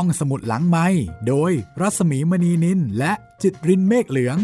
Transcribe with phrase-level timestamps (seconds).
[0.00, 0.86] ห้องสมุดหลังไม้
[1.28, 4.38] โดยรัสมีมณีนินและจิตรินเมฆเหลือง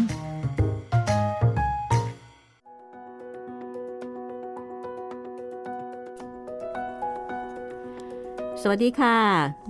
[8.61, 9.17] สวัสดีค่ะ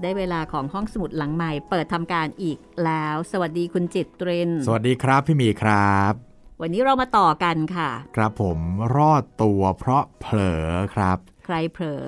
[0.02, 6.14] ได้เวลาของห้องสมุดหลังใหม่ เปิดทำการอีกแล้ว สวัสดีคุณจิตรินสวัสดีครับพี่หมีครับ
[6.62, 8.60] วันนี้เรามาต่อกันค่ะ ครับผม
[8.96, 12.06] รอดตัวเพราะเผลอครับ ใครเผลอ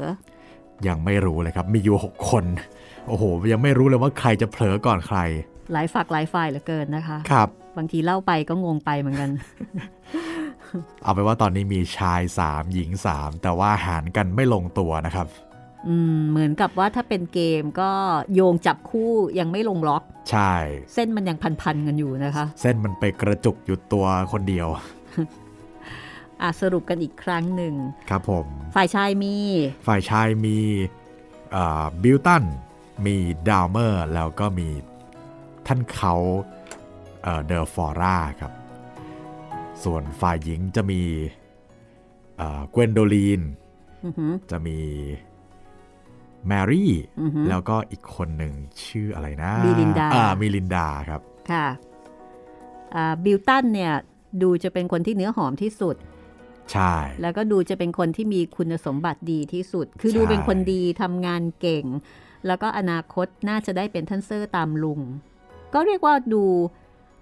[0.87, 2.45] ยังไม่รู้เลยครับ มีอยู่หกคน
[3.07, 5.19] โอ้โห ยังไม่รู้เลยว่าใครจะเผลอก่อนใคร
[5.73, 9.29] หลายฝักหลายฝ่ายเหลือเกินนะคะ ครับ บางทีเล่าไปก็งงไปเหมือนกัน
[11.03, 15.27] เอาไปนว่าตอนนี้มีชายสามหญิงสามแต่ว่าหารกันไม่ลงตัวนะครับ
[15.87, 17.91] อืมเหมือนกับว่าถ้าเป็นเกมก็
[18.33, 20.53] โยงจับคู่ยังไม่ลงล็อก ใช่
[20.93, 24.67] เส้นมันยังพันๆกันอยู่นะคะ เส้นมันไปกระจุกอยู่ตัวคนเดียว
[26.41, 27.73] อะสรุปกันอีกครั้งหนึ่ง
[28.09, 28.45] ครับผม
[28.75, 29.35] ฝ่ายชายมี
[29.87, 30.57] ฝ่ายชายมี
[32.03, 32.43] บิลตัน
[33.05, 33.15] มี
[33.49, 34.67] ดาวเมอร์แล้วก็มี
[35.67, 36.13] ท่านเคานต์
[37.45, 38.51] เดอฟอร่าครับ
[39.83, 41.01] ส่วนฝ่ายหญิงจะมี
[42.37, 43.41] เกวนโดลีน
[44.05, 44.79] อือหือจะมี
[46.47, 48.53] แมรี่อือหือแล้วก็อีกคนหนึ่ง
[48.83, 51.67] ชื่ออะไรนะบีลินดาอ่าบีลินดาครับ ค่ะ
[52.95, 53.93] อ่าบิลตันเนี่ย
[54.41, 55.95] ดูจะเป็นคนที่เนื้อหอมที่สุด
[56.71, 61.85] ใช่ แล้วก็ดูจะเป็นคนที่มีคุณสมบัติดีที่สุด คือใช่ดูเป็นคนดีทำงานเก่ง
[62.47, 64.99] แล้วก็อนาคตน่าจะได้เป็นท่านเซอร์ตามลุง
[65.73, 66.43] ก็เรียกว่าดู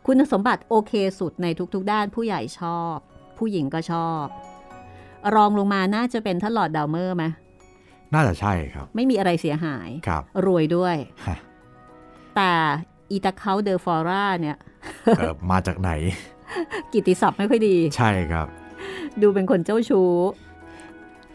[0.05, 2.95] คุณสมบัติโอเคสุดในทุกๆ ด้านผู้ใหญ่ชอบ
[3.37, 4.25] ผู้หญิงก็ชอบ
[5.35, 7.25] รองลงมาน่าจะเป็นท่านลอร์ดดาวเมอร์ไหม
[8.13, 11.37] น่าจะใช่ครับ ไม่มีอะไรเสียหายครับรวยด้วยฮะ
[12.35, 12.51] แต่
[13.11, 14.57] อีตาเคาเดอฟอร่าเนี่ย
[15.17, 15.91] เอ่อมาจากไหน
[16.93, 18.47] กิตติศัพท์ไม่ค่อยดี ใช่ครับ
[19.21, 20.11] ดูเป็นคนเจ้าชู้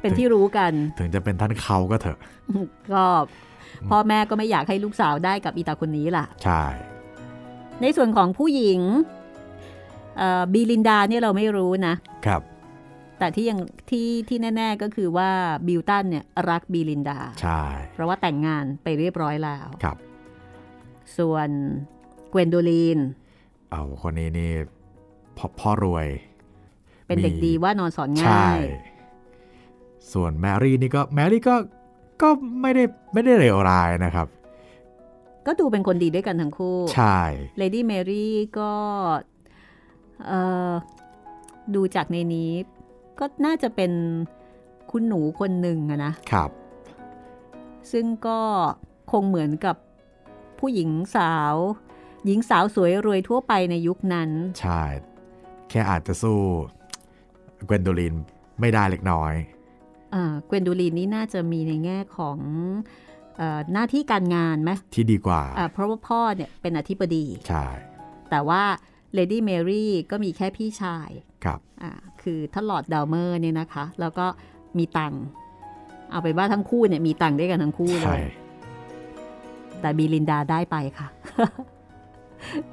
[0.00, 2.18] เป็นที่รู้กัน ถึงจะเป็นท่านเขาก็เถอะ
[2.92, 3.04] ก็
[3.90, 6.62] พ่อแม่ก็ไม่อยากให้ลูกสาวได้กับอีตาคนนี้ล่ะ ใช่
[7.82, 8.80] ในส่วนของผู้หญิง
[10.52, 11.94] บีลินดาเนี่ยเราไม่รู้นะ
[12.26, 12.42] ครับ
[13.18, 13.58] แต่ที่ยัง
[13.90, 15.30] ที่ที่แน่ ๆ ก็คือว่า
[15.66, 17.62] บิลตันเนี่ยรักบีลินดา ใช่
[17.94, 19.96] เพราะว่าแต่งงานไปเรียบร้อยแล้ว ครับ
[21.18, 21.48] ส่วน
[22.30, 22.98] เกวนโดลีน
[23.70, 24.52] เอาคนนี้นี่
[25.36, 26.08] พ่อพ่อรวย
[27.06, 28.60] เป็นเด็กมีดีว่านอนสอนใช่ง่าย
[30.12, 31.54] ส่วนแมรี่นี่ก็แมรี่ก็
[32.22, 32.28] ก็
[32.62, 34.26] ไม่ได้ไม่ได้เลวร้ายนะครับ
[35.46, 37.18] ก็ดูเป็นคนดีด้วยกันทั้งคู่ ใช่
[37.58, 38.72] เลดี้แมรี่ก็
[40.26, 40.40] เอ่
[40.70, 40.72] อ
[41.74, 42.52] ดูจากในนี้
[43.18, 43.92] ก็น่าจะเป็น
[44.90, 46.50] คุณหนูคนหนึ่งอะนะ ครับ
[47.92, 48.40] ซึ่งก็
[49.12, 49.76] คงเหมือนกับ
[50.58, 51.54] ผู้หญิงสาว
[52.26, 54.30] หญิงสาวสวยรวยทั่วไปในยุคนั้น
[54.60, 54.82] ใช่
[55.68, 56.38] แค่อาจจะสู้
[57.66, 58.14] เกวนโดลิน
[58.60, 59.57] ไม่ได้เล็กน้อยอ่า
[60.46, 62.38] เกวนดูลีนนี่น่าจะมีในแง่ของ
[63.36, 67.66] เออหน้าที่การงานไหมที่ดีกว่าอ่า เพราะว่าพ่อเนี่ยเป็นอธิบดีใช่
[68.30, 68.62] แต่ว่า
[69.14, 71.10] เลดี้แมรี่ก็มีแค่พี่ชาย
[71.44, 71.92] ครับอ่า
[72.22, 74.26] คือท่านลอร์ดดาวเมอร์เนี่ยนะคะ แล้วก็
[74.78, 75.22] มีตังค์
[76.10, 78.22] เอาเป็นว่าทั้งคู่เนี่ยมีตังค์ด้วยกันทั้งคู่เลใช่ย
[79.80, 81.08] แต่บีลินดาได้ไปค่ะ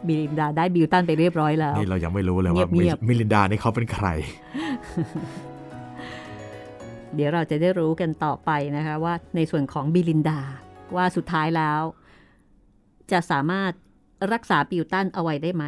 [0.07, 4.07] บีลินดาได้บิลตันไปเรียบร้อยแล้ว นี่เรายังไม่รู้เลยว่าเงียบๆบีลินดานี่เขาเป็นใคร
[7.15, 10.39] เดี๋ยวเราจะได้รู้กันต่อไปนะคะว่าในส่วนของบิลินดา
[10.95, 11.81] ว่าสุดท้ายแล้ว
[13.11, 13.71] จะสามารถ
[14.33, 15.65] รักษาบิวตันเอาไว้ได้ไหม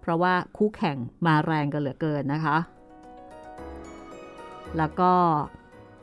[0.00, 0.96] เพราะว่าคู่แข่ง
[1.26, 2.56] มาแรงกันเหลือเกินนะคะ
[4.78, 5.12] แล้วก็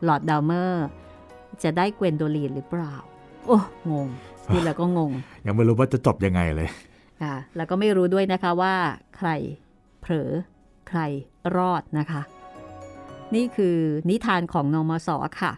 [0.03, 0.85] หลอดดาวเมอร์
[1.63, 2.93] จะได้เกวนโดลีนหรือเปล่า
[3.45, 3.57] โอ้
[3.91, 4.07] งง
[4.47, 5.11] พูดแล้วก็งง
[5.45, 6.69] ยังไม่รู้ว่าจะจบยังไงเลย
[7.21, 8.75] ค่ะแล้วก็ไม่รู้ด้วยนะคะว่า
[9.17, 9.29] ใคร
[10.01, 10.29] เผลอ
[10.89, 10.99] ใคร
[11.55, 12.21] รอดนะคะ
[13.35, 13.77] นี่คือ
[14.09, 15.09] นิทานของนอมส
[15.41, 15.51] ค่ะ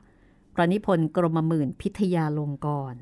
[0.55, 2.95] ประนิพนธ์กรมหมื่นพิทยาลงกร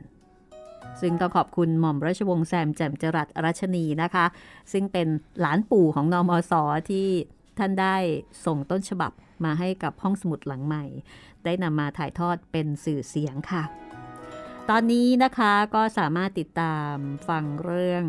[1.02, 4.26] ซึ่งต้องขอบคุณหม่อมราชวงศ์แซมแจ่มจรัสรัชนีนะคะ
[4.72, 5.08] ซึ่งเป็น
[5.40, 6.54] หลานปู่ของนอมส
[6.90, 7.08] ที่
[7.58, 7.96] ท่านได้
[8.46, 9.12] ส่งต้นฉบับ
[9.44, 10.84] มาให้กับห้องสมุดหลังใหม่
[11.44, 13.64] ได้นำมาถ่ายทอดเป็นสื่อเสียงค่ะ
[14.70, 16.94] ตอนนี้นะคะก็สามารถติดตาม
[17.28, 18.04] ฟังเรื่อง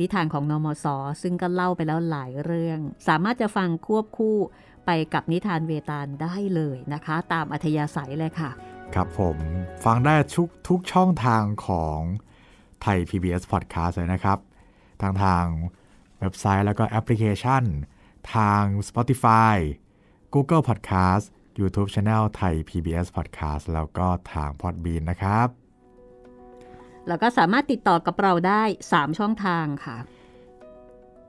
[0.00, 0.86] นิทานของนอมส
[1.22, 2.78] ซึ่งก็เล่าไปแล้วหลายเรื่อง
[3.08, 4.38] สามารถจะฟังควบคู่
[4.90, 8.50] ไปกับนิทานเวตาลได้เลยนะคะ ตามอัธยาศัยเลยค่ะ
[8.94, 9.36] ครับผม
[9.84, 12.00] ฟังได้ทุกทุกช่องทางของ
[12.82, 14.38] ไทย PBS Podcast เลยนะครับ
[15.02, 15.44] ทางทาง
[16.20, 17.62] เว็บไซต์แล้วก็แอปพลิเคชัน
[18.34, 19.56] ทาง Spotify
[20.34, 21.24] Google Podcast
[21.60, 25.48] YouTube Channel ไทย PBS Podcast แล้วก็ทาง Podbean นะครับ
[27.08, 28.62] แล้วก็สามารถติดต่อกับเราได้
[28.92, 29.96] 3 ช่องทางค่ะ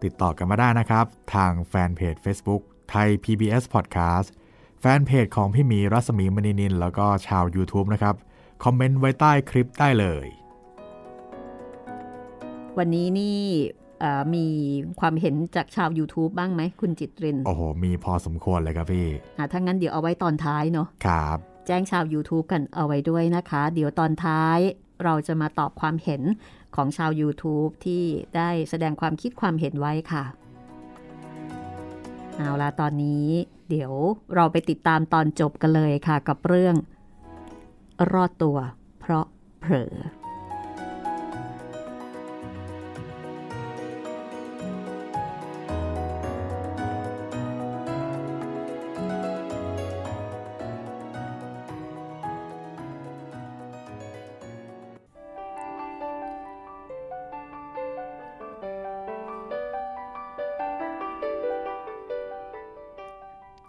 [0.03, 4.27] ติดต่อกันมาได้นะครับ ทางแฟนเพจ Facebook ไทย PBS Podcast
[4.79, 8.15] แฟนเพจของพี่หมีรัศมีมณีนิน แล้วก็ชาว YouTube นะครับ
[8.63, 10.25] คอมเมนต์ไว้ใต้คลิปได้เลย
[12.77, 13.39] วันนี้นี่
[14.35, 14.45] มี
[14.99, 19.07] ความเห็นจากชาว YouTube บ้างไหมคุณจิตริน โอ้โห มีพอสมควรเลยครับพี่
[19.51, 21.37] ถ้างั้นเดี๋ยวเอาไว้ตอนท้ายเนาะครับ
[21.67, 24.59] แจ้งชาว YouTube กันเอาไว้ด้วยนะคะ เดี๋ยวตอนท้าย
[25.03, 26.21] เราจะมาตอบความเห็น
[26.75, 28.03] ของชาว YouTube ที่
[28.35, 30.23] ได้แสดงความคิดความเห็นไว้ค่ะ
[32.39, 33.27] เอาละตอนนี้
[33.69, 33.93] เดี๋ยว
[34.35, 36.75] เราไปติดตามตอนจบกันเลยค่ะกับเรื่อง
[38.11, 38.57] รอดตัว
[38.99, 39.25] เพราะ
[39.59, 39.93] เผลอ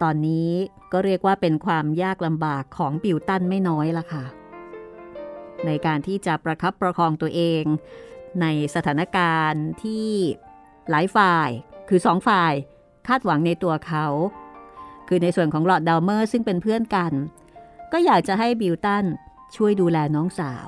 [0.01, 0.49] ตอนนี้
[0.91, 4.25] ก็เรียกว่าเป็นความยากลำบากของบิลตันไม่น้อยละค่ะ
[5.65, 7.63] ในการที่จะประคับประคองตัวเอง
[8.41, 8.45] ใน
[8.75, 10.09] สถานการณ์ที่
[10.89, 11.49] หลายฝ่าย
[11.89, 12.53] คือสองฝ่าย
[13.07, 14.05] คาดหวังในตัวเขา
[15.07, 17.13] คือในส่วนของลอร์ดดาวเมอร์ซึ่งเป็นเพื่อนกัน
[17.91, 19.05] ก็อยากจะให้บิลตัน
[19.55, 20.67] ช่วยดูแลน้องสาว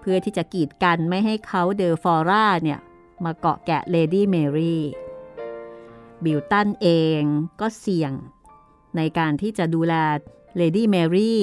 [0.00, 2.80] เพื่อที่จะกีดกันไม่ให้เคานต์เดอฟอร่าเนี่ย
[3.24, 4.82] มาเกาะแกะเลดี้แมรี่
[6.24, 7.20] บิลตันเอง
[7.60, 8.12] ก็เสี่ยง
[8.96, 9.94] ในการที่จะดูแล
[10.56, 11.42] เลดี้แมรี่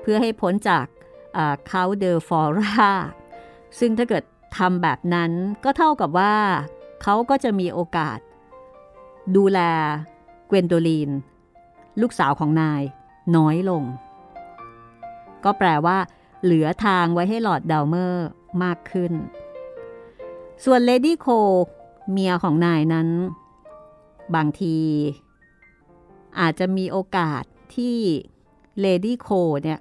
[0.00, 0.86] เพื่อให้พ้นจาก
[1.66, 2.92] เคานต์เดอฟอร่า
[3.78, 4.24] ซึ่งถ้าเกิด
[4.58, 5.30] ทำแบบนั้น
[5.64, 6.34] ก็เท่ากับว่า
[7.02, 8.18] เขาก็จะมีโอกาส
[9.36, 9.60] ดูแล
[10.46, 11.10] เกวนโดลีน
[12.00, 12.82] ลูกสาวของนาย
[13.36, 13.82] น้อยลง
[15.44, 15.98] ก็แปลว่า
[16.42, 18.26] เหลือทางไว้ให้ลอร์ดดาวเมอร์
[18.62, 19.12] มากขึ้น
[20.64, 21.26] ส่วนเลดี้โค
[22.10, 23.08] เมียของนายนั้น
[24.34, 24.76] บางที
[26.40, 27.44] อาจจะมีโอกาส
[27.76, 27.98] ที่
[28.80, 29.28] เลดี้โค
[29.62, 29.80] เนี่ย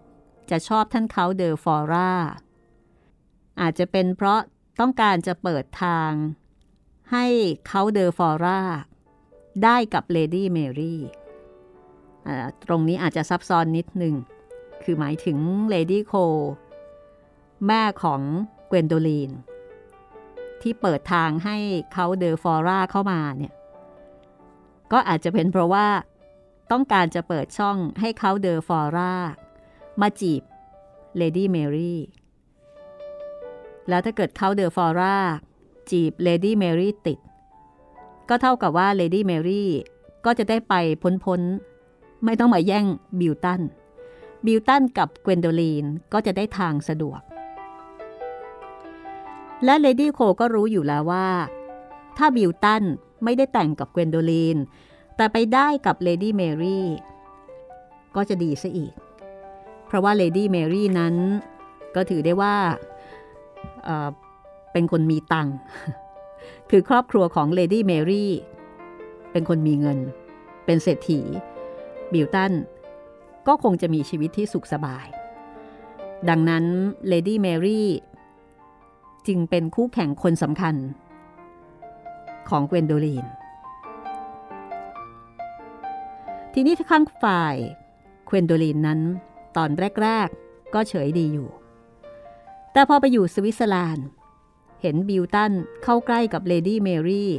[0.50, 2.12] จะชอบท่านเคานต์เดอฟอร่า
[3.62, 4.40] อาจจะเป็นเพราะ
[4.80, 6.12] ต้องการจะเปิดทาง
[7.12, 7.26] ให้
[7.68, 8.60] เคานต์เดอฟอร่า
[9.64, 11.02] ได้กับเลดี้เมรี่
[12.68, 14.16] ตรงนี้อาจจะซับซ้อนนิดหนึ่ง
[14.84, 15.38] คือหมายถึง
[15.70, 16.14] เลดี้โค
[17.68, 18.22] แม่ของ
[18.68, 19.32] เกวนโดลีน
[20.62, 21.58] ที่เปิดทางให้
[21.94, 23.54] เคานต์เดอฟอร่าเข้ามาเนี่ย
[24.92, 25.86] ก็อาจจะเป็นเพราะว่า
[26.72, 29.14] ต้องการจะเปิดช่องให้เคานต์เดอฟอร่า
[30.02, 30.44] มาจีบ
[31.18, 32.00] เลดี้เมรี่
[33.90, 35.18] แล้วถ้าเกิดเคานต์เดอฟอร่า
[35.92, 37.20] จีบเลดี้เมรี่ติด
[38.30, 39.70] ก็เท่ากับว่าเลดี้เมรี่
[40.26, 40.74] ก็จะได้ไป
[41.26, 42.86] พ้นๆ ไม่ต้องมาแย่ง
[43.20, 43.62] บิวตัน
[44.46, 47.22] บิวตันกับเกวนโดลีนก็จะได้ทางสะดวก
[49.66, 51.28] และเลดี้โคก็รู้อยู่แล้วว่า
[52.18, 52.84] ถ้าบิวตัน
[53.24, 54.58] ไม่ได้แต่งกับเกวนโดลีน
[55.16, 56.86] แต่ไปได้กับเลดี้เมรี่
[58.16, 58.94] ก็จะดีซะอีก
[59.86, 61.16] เพราะว่าเลดี้เมรี่นั้น
[61.96, 62.56] ก็ถือได้ว่า
[63.84, 65.56] เป็นคนมีตังค์
[66.70, 68.32] คือครอบครัวของเลดี้เมรี่
[69.32, 70.00] เป็นคนมีเงิน
[70.66, 71.20] เป็นเศรษฐี
[72.14, 72.54] บิวตัน
[73.48, 75.08] ก็คงจะมีชีวิตที่สุขสบาย
[76.30, 76.66] ดังนั้น
[77.08, 77.88] เลดี้เมรี่
[79.28, 80.76] จึงเป็นคู่แข่งคนสำคัญ
[82.50, 83.26] ของเกวนโดลีน
[86.54, 87.56] ทีนี้ข้างฝ่าย
[88.26, 89.00] เกวนโดลินนั้น
[89.58, 89.70] ตอน
[90.02, 91.50] แรก ๆ ก็เฉยดีอยู่
[92.74, 94.08] แต่พอไปอยู่สวิตเซอร์แลนด์
[94.82, 95.52] เห็นบิวตัน
[95.84, 97.32] เข้าใกล้กับเลดี้เมรี่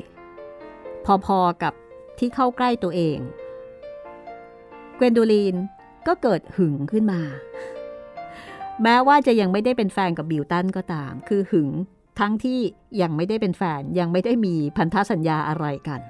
[1.27, 1.75] พอ ๆ กับ
[2.19, 3.19] ที่เข้าใกล้ตัวเอง
[4.97, 5.57] เกวนโดลีน
[6.07, 7.23] ก็เกิดหึงขึ้นมา
[8.83, 11.71] แม้ว่าจะยังไม่ได้เป็นแฟนกับบิวตันก็ตาม คือหึง
[12.19, 12.61] ทั้งที่
[13.03, 16.01] ยังไม่ได้เป็นแฟนยังไม่ได้มีพันธสัญญาอะไรกัน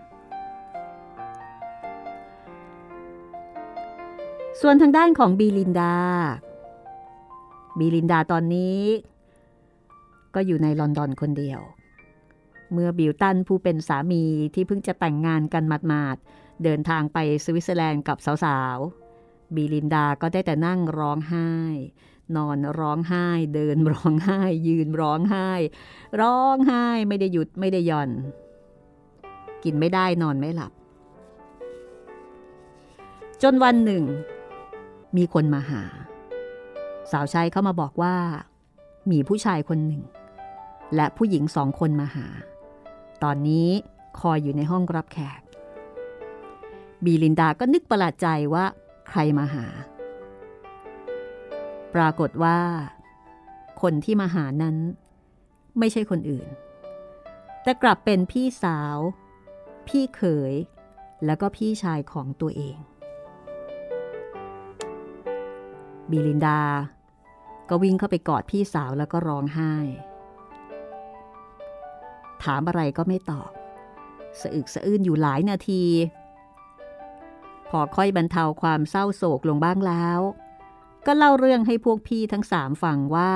[4.61, 5.95] ส่วนทางด้านของบีลินดา
[7.79, 8.81] บีลินดาตอนนี้
[10.35, 11.61] ก็อยู่ในลอนดอนคนเดียว
[12.73, 21.51] เมื่อบิวตันผู้เป็นสามีที่เพิ่งจะแต่งงานกันหมาดๆ เดินทางไปสวิตเซอร์แลนด์กับสาวๆ บีลินดาก็ได้แต่นั่งร้องไห้
[22.37, 25.51] นอนร้องไห้ เดินร้องไห้ ยืนร้องไห้
[26.21, 28.11] ร้องไห้ไม่ได้หยุดไม่ได้หย่อน
[29.65, 30.73] กินไม่ได้นอนไม่หลับ
[33.43, 34.05] จนวันหนึ่ง
[35.17, 35.83] มีคนมาหา
[37.11, 38.17] สาวใช้เข้ามาบอกว่า
[39.11, 40.03] มีผู้ชายคนหนึ่ง
[40.95, 42.27] และผู้หญิงสองคนมาหา
[43.23, 43.69] ตอนนี้
[44.21, 45.41] คอยอยู่ในห้องรับแขก
[47.05, 48.65] บีลินดาก็นึกประหลาดใจว่า
[49.09, 49.67] ใครมาหา
[51.95, 52.59] ปรากฏว่า
[53.83, 54.77] คนที่มาหานั้น
[55.79, 56.49] ไม่ใช่คนอื่น
[57.63, 58.97] แต่กลับเป็นพี่สาว
[59.89, 60.55] พี่เขย
[61.25, 62.77] แล้วก็พี่ชายของตัวเอง
[66.11, 66.61] บีลินดา
[67.69, 69.75] ก็วิ่งเข้าไปกอดพี่สาวแล้วก็ร้องไห้
[72.43, 73.51] ถามอะไรก็ไม่ตอบ
[74.41, 75.85] สะอึกสะอื้นอยู่หลายนาที
[77.69, 80.21] พอค่อยบรรเทาความเศร้าโศกลงบ้างแล้ว
[81.07, 83.35] ก็เล่าเรื่องให้พวกพี่ทั้งสามฟังว่า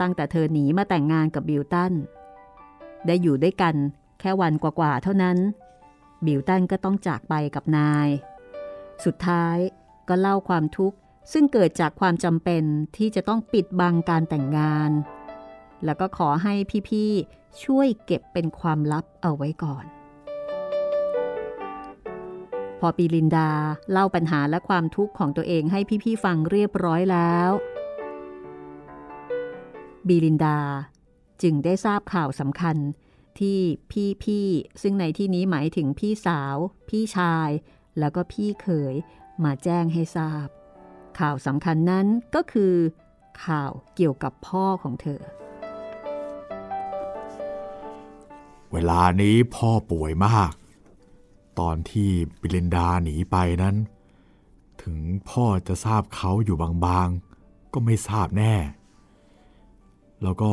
[0.00, 1.92] ตั้งแต่เธอหนีมาแต่งงานกับบิวตัน
[3.06, 3.74] ได้อยู่ด้วยกัน
[4.20, 5.38] แค่วันกว่าๆเท่านั้น
[6.26, 8.08] บิวตันก็ต้องจากไปกับนาย
[9.04, 9.58] สุดท้าย
[10.08, 10.96] ก็เล่าความทุกข์
[11.32, 12.64] ซึ่งเกิดจากความจำเป็น
[12.96, 14.90] ที่จะต้องปิดบังการแต่งงาน
[15.84, 16.54] แล้วก็ขอให้
[16.88, 19.84] พี่ๆช่วยเก็บเป็นความลับเอาไว้ก่อน
[22.80, 23.50] พอปีลินดา
[23.92, 27.50] เล่าปัญหาและความทุกข์ของตัวเองให้พี่ๆฟังเรียบร้อยแล้ว
[30.08, 30.58] บีลินดา
[31.42, 32.76] จึงได้ทราบข่าวสำคัญ
[33.38, 33.58] ที่
[34.22, 36.56] พี่ๆซึ่งในที่นี้หมายถึงพี่สาว
[36.88, 37.50] พี่ชาย
[37.98, 38.94] แล้วก็พี่เขย
[39.44, 40.46] มาแจ้งให้ทราบ
[41.18, 42.74] ข่าวสำคัญนั้นก็คือ
[43.44, 45.20] ข่าวเกี่ยวกับพ่อของเธอ
[48.72, 50.52] เวลานี้พ่อป่วยมาก
[51.60, 52.10] ตอนที่
[52.40, 53.76] บิลินดาหนีไปนั้น
[54.82, 54.98] ถึง
[55.30, 58.54] พ่อจะทราบเขาอยู่บางๆ ก็ไม่ทราบแน่
[60.22, 60.52] แล้วก็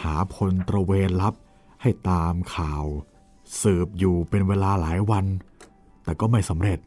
[0.00, 1.34] หาพลตระเวนลับ
[1.82, 2.84] ให้ตามข่าว
[3.62, 5.24] สืบอยู่เป็นเวลาหลายวัน
[6.04, 6.78] แต่ก็ไม่สำเร็จ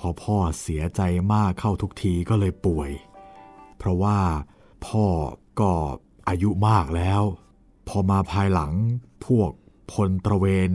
[0.00, 1.00] พอพ่อเสียใจ
[1.32, 2.90] มากเข้าทุกทีก็เลยป่วย
[3.78, 4.18] เพราะว่า
[4.86, 5.06] พ่อ
[5.60, 5.72] ก็
[6.28, 7.22] อายุมากแล้ว
[7.88, 8.72] พอมาภายหลัง
[9.26, 9.50] พวก
[9.92, 10.70] พลตระเวน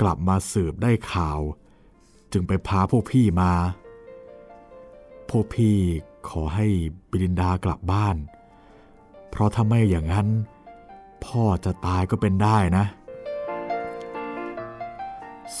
[0.00, 1.40] กลับมาสืบได้ข่าว
[2.32, 3.52] จึงไปพาพวกพี่มา
[5.30, 5.76] พวกพี่
[6.28, 6.66] ขอให้
[7.10, 8.16] บิลินดากลับบ้าน
[9.30, 10.28] เพราะถ้าไม่อย่างนั้น
[11.24, 12.84] พ่อจะตายก็เป็นได้นะ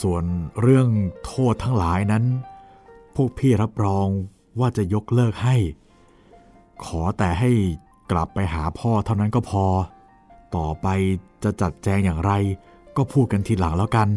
[0.00, 0.24] ส่วน
[0.60, 0.88] เรื่อง
[1.24, 2.24] โทษทั้งหลายนั้น
[3.16, 4.08] พวกพี่รับรอง
[4.60, 5.56] ว่าจะยกเลิกให้
[6.84, 7.50] ขอแต่ให้
[8.10, 9.66] กลับไปหาพ่อเท่านั้นก็พอ
[10.56, 10.86] ต่อไป
[11.44, 12.32] จะจัดแจงอย่างไร
[12.96, 14.08] ก็พูดกันทีหลังแล้วกัน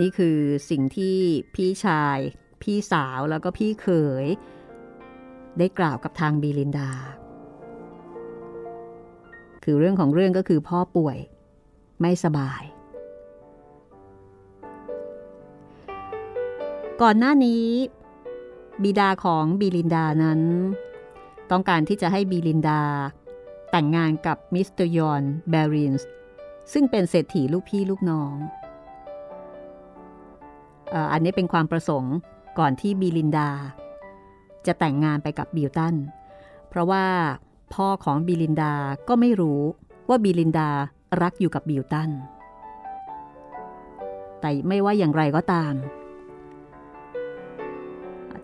[0.00, 0.38] นี่คือ
[0.70, 1.16] สิ่งที่
[1.54, 2.18] พี่ชาย
[2.62, 3.86] พี่สาวแล้วก็พี่เข
[4.24, 4.26] ย
[5.58, 6.90] ได้กล่าวกับทางบีลินดา
[9.64, 11.18] คือเรื่องของเรื่องก็คือพ่อป่วย
[12.00, 12.62] ไม่สบาย
[17.02, 17.66] ก่อนหน้านี้
[18.82, 20.40] บิดาของบีลินดานั้น
[21.50, 22.82] ต้องการที่จะให้บีลินดา
[23.70, 26.08] แต่งงานกับมิสเตอร์ยอนแบรินส์
[26.72, 28.34] ซึ่งเป็นเศรษฐีลูกพี่ลูกน้อง
[31.12, 32.14] อันนี้เป็นความประสงค์
[32.58, 33.50] ก่อนที่บีลินดา
[34.66, 35.94] จะแต่งงานไปกับบิลตัน
[36.68, 37.06] เพราะว่า
[37.74, 38.74] พ่อของบีลินดา
[39.08, 39.60] ก็ไม่รู้
[40.08, 40.68] ว่าบีลินดา
[41.22, 42.10] รักอยู่กับบิลตัน
[44.40, 45.74] แต่ไม่ว่าอย่างไรก็ตาม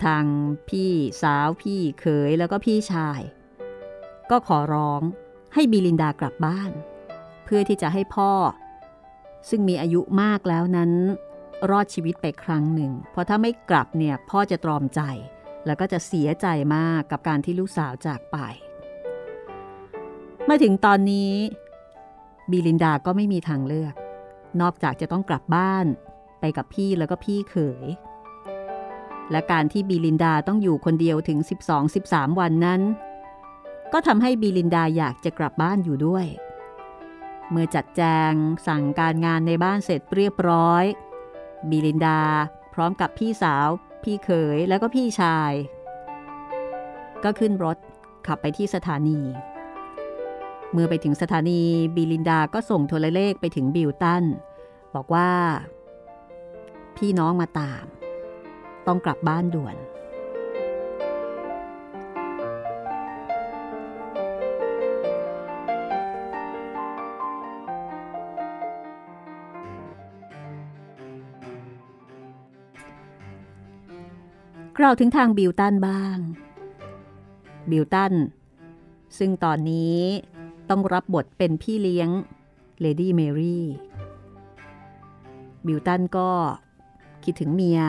[0.06, 0.24] ทาง
[0.68, 3.20] พี่สาวพี่เขยแล้วก็พี่ชาย
[4.30, 5.02] ก็ขอร้อง
[5.54, 6.70] ให้บีลินดากลับบ้าน
[7.44, 8.32] เพื่อที่จะให้พ่อ
[9.48, 10.92] ซึ่งมีอายุมากแล้วนั้น
[11.70, 15.00] รอดชีวิตไปครั้งหนึ่ง เพราะถ้าไม่กลับเนี่ยพ่อจะตรอมใจ
[15.66, 16.46] แล้วก็จะเสียใจ
[16.76, 18.36] มากกับการที่ลูกสาวจากไป
[20.48, 21.32] มาถึงตอนนี้
[22.50, 23.94] บีลินดาก็ไม่มีทางเลือก
[24.60, 25.86] นอกจากจะต้องกลับบ้าน
[26.40, 27.84] ไปกับพี่แล้วก็พี่เขย
[29.30, 31.38] และการที่บีลินดาต้องอยู่คนเดียวถึง
[31.88, 32.80] 12-13 วันนั้น
[33.92, 36.26] ก็ทำให้บีลินดาอยากจะกลับบ้านอยู่ด้วย
[37.50, 38.32] เมื่อจัดแจง
[38.66, 40.84] สั่งการงานในบ้านเสร็จเรียบร้อย
[41.70, 42.20] บิลินดา
[42.74, 43.68] พร้อมกับพี่สาว
[44.02, 45.52] พี่เขยแล้วก็พี่ชาย
[47.24, 47.76] ก็ขึ้นรถ
[48.26, 49.20] ขับไปที่สถานี
[50.72, 51.62] เมื่อไปถึงสถานี
[51.96, 54.24] บิลินดาก็ส่งโทรเลขไปถึงบิลตัน
[54.94, 55.30] บอกว่า
[56.96, 57.84] พี่น้องมาตาม
[58.86, 59.76] ต้องกลับบ้านด่วน
[74.78, 76.16] กล่าวถึงทางบิลตันบ้าง
[77.70, 78.14] บิลตัน
[79.18, 79.98] ซึ่งตอนนี้
[80.70, 82.08] ต้องรับบทเป็นพี่เลี้ยง
[82.80, 83.64] เลดี้เมรี่
[85.66, 86.30] บิลตันก็
[87.24, 87.80] คิดถึงเมีย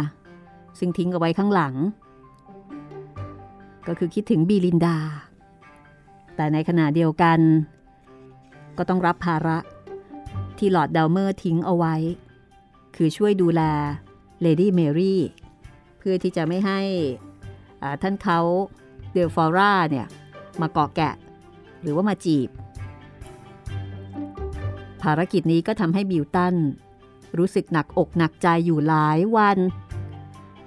[0.79, 1.75] ซึ่งทิ้งเอาไว้ข้างหลัง
[3.87, 4.97] ก็คือคิดถึงบีลินดา
[6.35, 7.39] แต่ในขณะเดียวกัน
[8.77, 9.57] ก็ต้องรับภาระ
[10.57, 11.95] ที่ลอร์ดดาวเมอร์ทิ้งเอาไว้
[12.95, 13.61] คือช่วยดูแล
[14.41, 15.21] เลดี้เมรี่
[15.97, 16.81] เพื่อที่จะไม่ให้
[18.01, 18.39] ท่านเคานต์
[19.13, 20.07] เดอฟอร่าเนี่ย
[20.61, 21.13] มาเกาะแกะ
[21.81, 22.49] หรือว่ามาจีบ
[25.01, 26.55] ภารกิจนี้ก็ทำให้บิวตัน
[27.37, 29.57] รู้สึกหนักอกหนักใจอยู่หลายวัน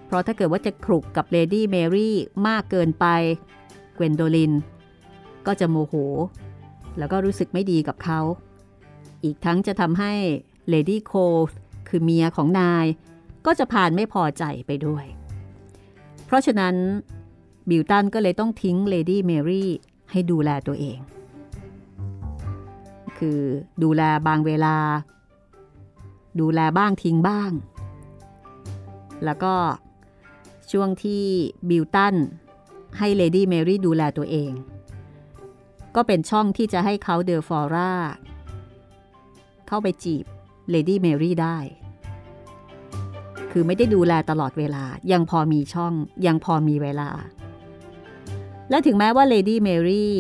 [0.09, 2.17] เพราะถ้าเกิดว่าจะคลุกกับเลดี้เมรี่
[2.49, 3.07] มากเกินไป
[3.95, 4.53] เกวนโดลิน
[5.47, 5.95] ก็จะโมโห
[6.99, 8.21] แล้วก็รู้สึกไม่ดีกับเขา
[9.25, 10.13] อีกทั้งจะทำให้
[10.69, 11.19] เลดี้โค
[11.89, 12.87] คือเมียของนาย
[13.47, 15.05] ก็จะพาลไม่พอใจไปด้วย
[16.27, 16.75] เพราะฉะนั้น
[17.69, 19.71] บิวตันก็เลยต้องทิ้งเลดี้เมรี่
[20.11, 20.99] ให้ดูแลตัวเอง
[23.19, 23.41] คือ
[23.83, 24.77] ดูแลบางเวลา
[26.41, 27.51] ดูแลบ้างทิ้งบ้าง
[29.25, 29.55] แล้วก็
[30.73, 31.25] ช่วงที่
[31.69, 32.15] บิวตัน
[32.99, 34.53] ให้เลดี้เมรี่ดูแลตัวเอง
[35.95, 37.93] ก็เป็นช่องที่จะให้เคานต์เดอฟอร่า
[39.69, 40.25] เข้าไปจีบ
[40.71, 41.59] เลดี้เมรี่ได้
[43.51, 45.93] คือไม่ได้ดูแลตลอดเวลา ยังพอมีช่อง
[46.27, 47.11] ยังพอมีเวลา
[48.71, 50.15] และถึงแม้ว่าเลดี้เมรี่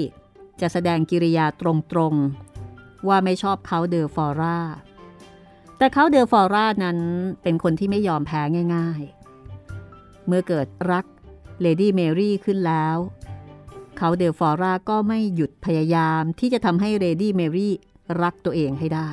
[0.60, 1.62] จะแสดงกิริยาต
[1.98, 4.58] รงๆ ว่าไม่ชอบเคานต์เดอฟอร่า
[5.78, 6.98] แต่เคานต์เดอฟอร่านั้น
[7.42, 8.40] เป็นคนที่ไม่ยอมแพ้
[8.76, 9.17] ง่าย ๆ
[10.28, 11.04] เมื่อเกิดรัก
[11.60, 12.96] เลดี้เมรี่ขึ้นแล้ว
[13.96, 17.74] เคานต์เดอฟอร่าก็ไม่หยุดพยายามที่จะทำให้เลดี้เมรี่
[18.22, 19.10] รักตัวเองให้ได้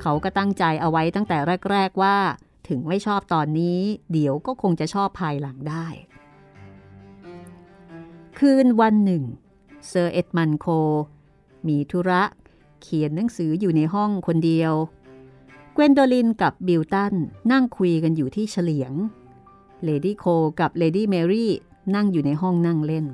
[0.00, 1.38] เขาก็ตั้งใจเอาไว้ตั้งแต่
[1.70, 2.16] แรก ๆ ว่า
[2.68, 3.80] ถึงไม่ชอบตอนนี้
[4.12, 5.86] เดี๋ยวก็คงจะชอบภายหลังได้
[8.38, 9.22] คืนวันหนึ่ง
[9.88, 10.66] เซอร์เอ็ดมันโค
[11.68, 12.22] มีธุระ
[12.82, 14.72] เขียนหนังสืออยู่ในห้องคนเดียว
[15.72, 17.14] เกวนโดลินกับบิลตัน
[17.52, 18.92] นั่งคุยกันอยู่ที่เฉลียง
[19.86, 20.24] เลดี้โค
[20.60, 21.52] กับเลดี้เมรี่
[21.94, 23.06] นั่งอยู่ในห้องนั่งเล่น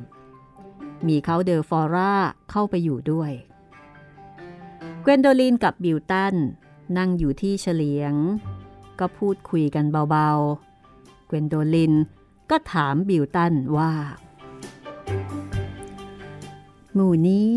[1.06, 2.14] มีเคานต์เดอฟอร่า
[2.50, 3.32] เข้าไปอยู่ด้วย
[5.02, 6.34] เกวนโดลินกับบิลตัน
[6.96, 8.14] นั่งอยู่ที่เฉลียง
[8.98, 11.92] ก็พูดคุยกันเบาๆ เกวนโดลิน
[12.50, 13.92] ก็ถามบิลตันว่า
[16.94, 17.50] หมู่นี้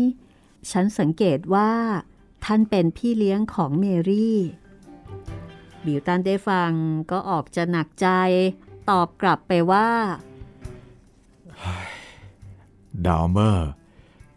[0.70, 1.70] ฉันสังเกตว่า
[2.44, 4.36] ท่านเป็นพี่เลี้ยงของเมรี่
[5.84, 6.72] บิลตันได้ฟัง
[7.10, 8.08] ก็ออกจะหนักใจ
[8.90, 9.90] ตอบกลับไปว่า
[13.06, 13.68] ดาวเมอร์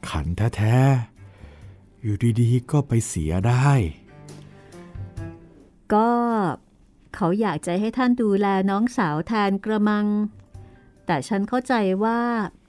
[0.09, 3.69] ขันแท้ๆ อยู่ดีๆ ก็ไปเสียได้
[5.93, 6.11] ก็
[7.15, 10.05] เขาอยากจะให้ท่านดูแลน้องสาวแทนกระมัง
[11.05, 11.73] แต่ฉันเข้าใจ
[12.03, 12.21] ว่า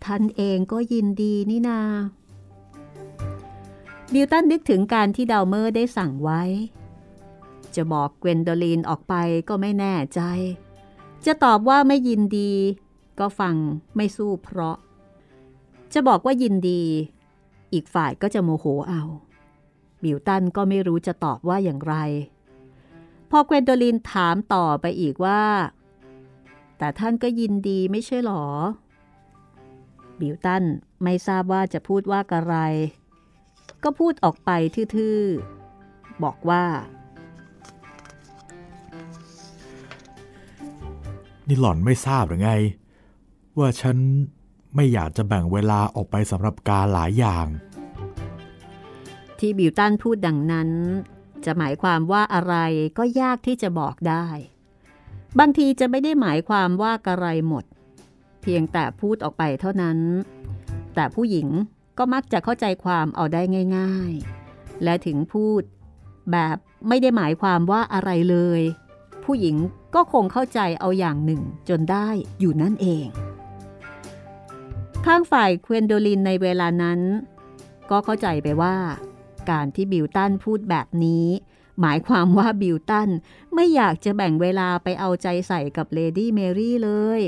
[0.05, 1.81] ท่านเองก็ยินดีนี่นา
[4.13, 6.43] บิลตันนึกถึงการที่ดาวเมอร์ได้สั่งไว้
[7.75, 9.15] จะบอกเกวนโดลีนออกไป
[9.49, 10.21] ก็ไม่แน่ใจ
[11.27, 12.53] จะตอบว่าไม่ยินดี
[13.19, 13.57] ก็ฟัง
[13.97, 14.77] ไม่สู้เพราะ
[15.93, 16.83] จะบอกว่ายินดี
[17.73, 19.03] อีกฝ่ายก็จะโมโหเอา
[20.03, 21.95] บิลตันก็ไม่รู้จะตอบว่าอย่างไร
[23.31, 25.43] พอเกวนโดลินถามต่อไปอีกว่า
[26.79, 28.45] แต่ท่านก็ยินดีไม่ใช่หรอ
[30.21, 30.65] บิลตัน
[31.03, 32.57] ไม่ทราบว่าจะพูดว่าอะไร
[33.83, 34.51] ก็พูดออกไป
[34.97, 36.65] ทื่อๆ บอกว่า
[41.51, 42.53] นี่หล่อนไม่ทราบหรือไง
[43.59, 43.97] ว่าฉัน
[44.75, 47.47] ไม่อยากจะแบ่งเวลาออกไปสำหรับการหลายอย่าง
[49.39, 50.71] ที่บิวตันพูดดังนั้น
[51.45, 52.55] จะหมายความว่าอะไร
[52.99, 54.27] ก็ยากที่จะบอกได้
[55.39, 57.65] บางทีจะไม่ได้หมายความว่ากระไรหมด
[58.43, 59.99] เพียงแต่พูดออกไปเท่านั้น
[60.95, 61.49] แต่ผู้หญิง
[61.99, 63.43] ก็มักจะเข้าใจความเอาได้
[63.77, 64.13] ง่าย
[64.47, 65.63] ๆ และถึงพูด
[66.33, 66.57] แบบ
[66.89, 68.63] ไม่ได้หมายความว่าอะไรเลย
[69.25, 69.57] ผู้หญิง
[69.95, 72.09] ก็คงเข้าใจเอาอย่างหนึ่งจนได้
[72.41, 73.07] อยู่นั่นเอง
[75.07, 77.01] ข้างฝ่ายเควนโดลินในเวลานั้น
[77.91, 78.77] ก็เข้าใจไปว่า
[79.51, 81.27] การที่บิวตันพูดแบบนี้
[81.81, 83.09] หมายความว่าบิวตัน
[83.55, 87.21] ไม่อยากจะแบ่งเวลาไปเอาใจใส่กับเลดี้เมรี่เลย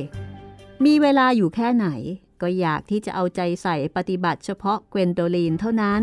[0.85, 1.87] มีเวลาอยู่แค่ไหน
[2.43, 6.03] ก็อยากที่จะเอาใจใส่ปฏิบัติเฉพาะเกวนโดลีนเท่านั้น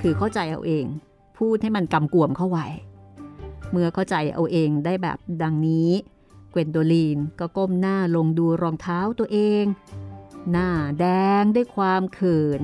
[0.00, 0.86] คือเข้าใจเอาเอง
[1.38, 2.66] พูดให้มันกำกวมเข้าไว้
[3.72, 5.90] เมื่อเข้าใจเอาเองได้แบบดังนี้
[6.50, 9.64] เกวนโดลีนก็ก้มหน้าลงดูรองเท้าตัวเอง
[10.50, 10.68] หน้า
[11.00, 11.06] แด
[11.42, 12.62] งด้วยความเขิน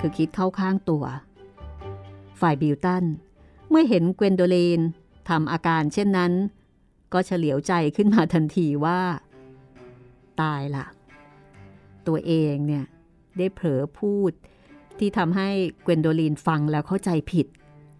[0.00, 1.04] คือคิดเข้าข้างตัว
[2.40, 3.04] ฝ่ายบิวตัน
[3.68, 4.80] เมื่อเห็นเกวนโดลีน
[5.28, 6.32] ทำอาการเช่นนั้น
[7.12, 9.00] ก็เฉลียวใจขึ้นมาทันทีว่า
[10.40, 10.86] ตายละ
[12.06, 12.84] ตัวเองเนี่ย
[13.38, 14.32] ได้เผลอพูด
[14.98, 15.48] ที่ทำให้
[15.82, 17.46] เกวนโดลีนฟังแล้วเข้าใจผิด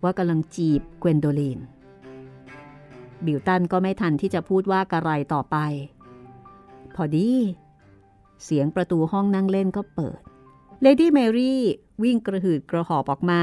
[0.02, 1.60] ว่ากำลังจีบเกวนโดลีน
[3.26, 5.56] บิวตันก็ไม่ทันที่จะพูดว่ากระไรต่อไป
[6.94, 7.30] พอดี
[8.44, 10.20] เสียงประตูห้องนั่งเล่นก็เปิด
[10.82, 11.62] เลดี้เมรี่
[12.02, 13.42] วิ่งกระหืดกระหอบออกมา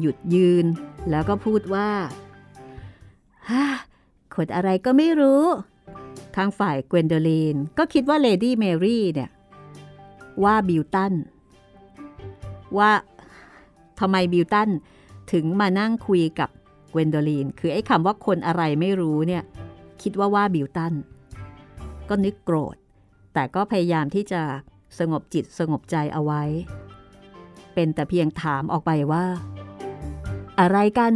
[0.00, 0.66] หยุดยืน
[1.10, 1.90] แล้วก็พูดว่า
[3.48, 3.64] ฮ่า
[4.34, 5.44] ขดอะไรก็ไม่รู้
[6.36, 9.30] ทางฝ่ายเกวนโดลีนก็คิดว่าเลดี้เมรี่เนี่ย
[10.44, 11.12] ว่าบิวตัน
[12.78, 12.90] ว่า
[14.00, 14.68] ทำไมบิวตัน
[15.32, 16.50] ถึงมานั่งคุยกับ
[16.92, 19.42] เกวนโดลีน คือไอ้คำว่าคนอะไรไม่รู้เนี่ย
[20.02, 20.94] คิดว่าว่าบิวตัน
[22.08, 22.76] ก็นึกโกรธ
[23.34, 24.42] แต่ก็พยายามที่จะ
[24.98, 26.42] สงบจิตสงบใจเอาไว้
[27.74, 29.24] เป็นแต่เพียงถามออกไปว่า
[30.60, 31.12] อะไรกัน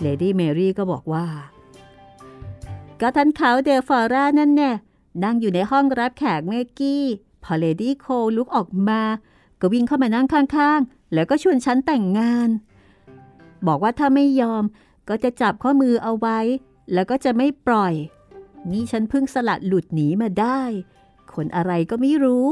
[0.00, 1.26] เลดี้เมรี่ก็บอกว่า
[3.00, 4.70] ก็ท่านเคานต์เดอฟอร่านั่นแน่
[5.24, 7.02] นั่งอยู่ในห้องรับแขกเมื่อกี้
[7.44, 9.00] พอเลดี้โคลุกออกมา
[9.60, 12.48] ก็วิ่งเข้ามานั่งข้างๆ แล้วก็ชวนฉันแต่งงาน
[13.66, 14.62] บอกว่าถ้าไม่ยอม
[15.08, 16.38] ก็จะจับข้อมือเอาไว้
[16.92, 17.94] แล้วก็จะไม่ปล่อย
[18.70, 20.60] นี่ฉันเพิ่งสลัดหลุดหนีมาได้
[21.34, 22.50] คนอะไรก็ไม่รู้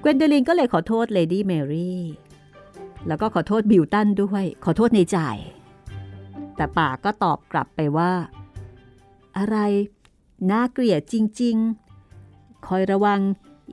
[0.00, 2.02] เกวนโดลีนก็เลยขอโทษเลดี้เมรี่
[3.06, 5.18] แล้วก็ขอโทษบิวตันด้วย ขอโทษในใจ
[6.56, 8.12] แต่ปากก็ตอบกลับไปว่า
[9.38, 9.56] อะไร
[10.50, 11.56] น่าเกลียดจริง
[12.12, 13.20] ๆ คอยระวัง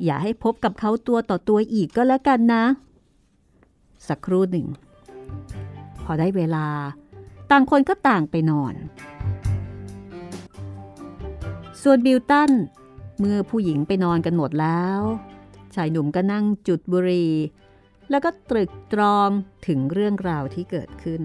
[0.04, 2.64] อย่าให้พบกับเขาตัวต่อตัวอีกก็แล้วกันนะ
[4.08, 4.68] สักครู่หนึ่ง
[6.04, 6.68] พอได้เวลา
[7.52, 8.74] ต่างคนก็ต่างไปนอน
[11.82, 12.52] ส่วนบิวตัน
[13.20, 15.02] เมื่อผู้หญิงไปนอนกันหมดแล้ว
[15.76, 17.32] ชายหนุ่มก็นั่งจุดบุหรี่
[18.10, 19.30] แล้วก็ตรึกตรอง
[19.68, 21.22] ถึงเรื่องราวที่เกิดขึ้น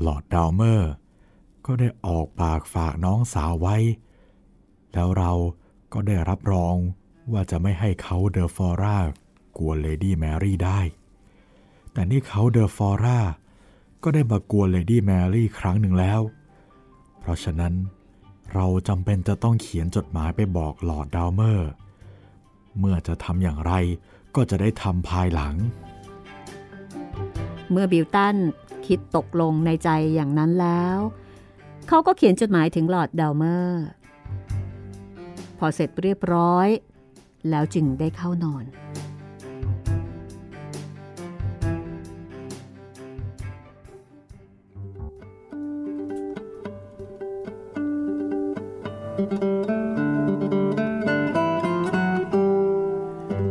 [0.00, 0.92] หลอดดาวเมอร์
[1.66, 3.76] ก็ได้ออกปากฝากน้องสาวไว้
[4.94, 5.32] แล้วเรา
[5.92, 6.76] ก็ได้รับรอง
[7.32, 8.98] ว่าจะไม่ให้เคานต์เดอฟอร่า
[9.58, 10.80] กวนเลดี้แมรี่ได้
[11.92, 13.20] แต่นี่เคานต์เดอฟอร่า
[14.02, 16.20] ก็ได้มากวนเลดี้แมรี่ครั้งหนึ่งแล้ว
[17.20, 17.74] เพราะฉะนั้น
[18.54, 21.70] เราจำเป็นจะต้องเขียนจดหมายไปบอกลอร์ดดาวเมอร์
[22.78, 23.72] เมื่อจะทำอย่างไร
[24.34, 25.54] ก็จะได้ทำภายหลัง
[27.70, 28.36] เมื่อบิลตัน
[28.86, 30.98] คิดตกลงในใจอย่างนั้นแล้ว
[31.88, 33.82] เขาก็เขียนจดหมายถึงหลอดดาวเมอร์
[35.62, 36.68] พอเสร็จเรียบร้อย
[37.50, 38.64] แล้วจึงได้เข้านอน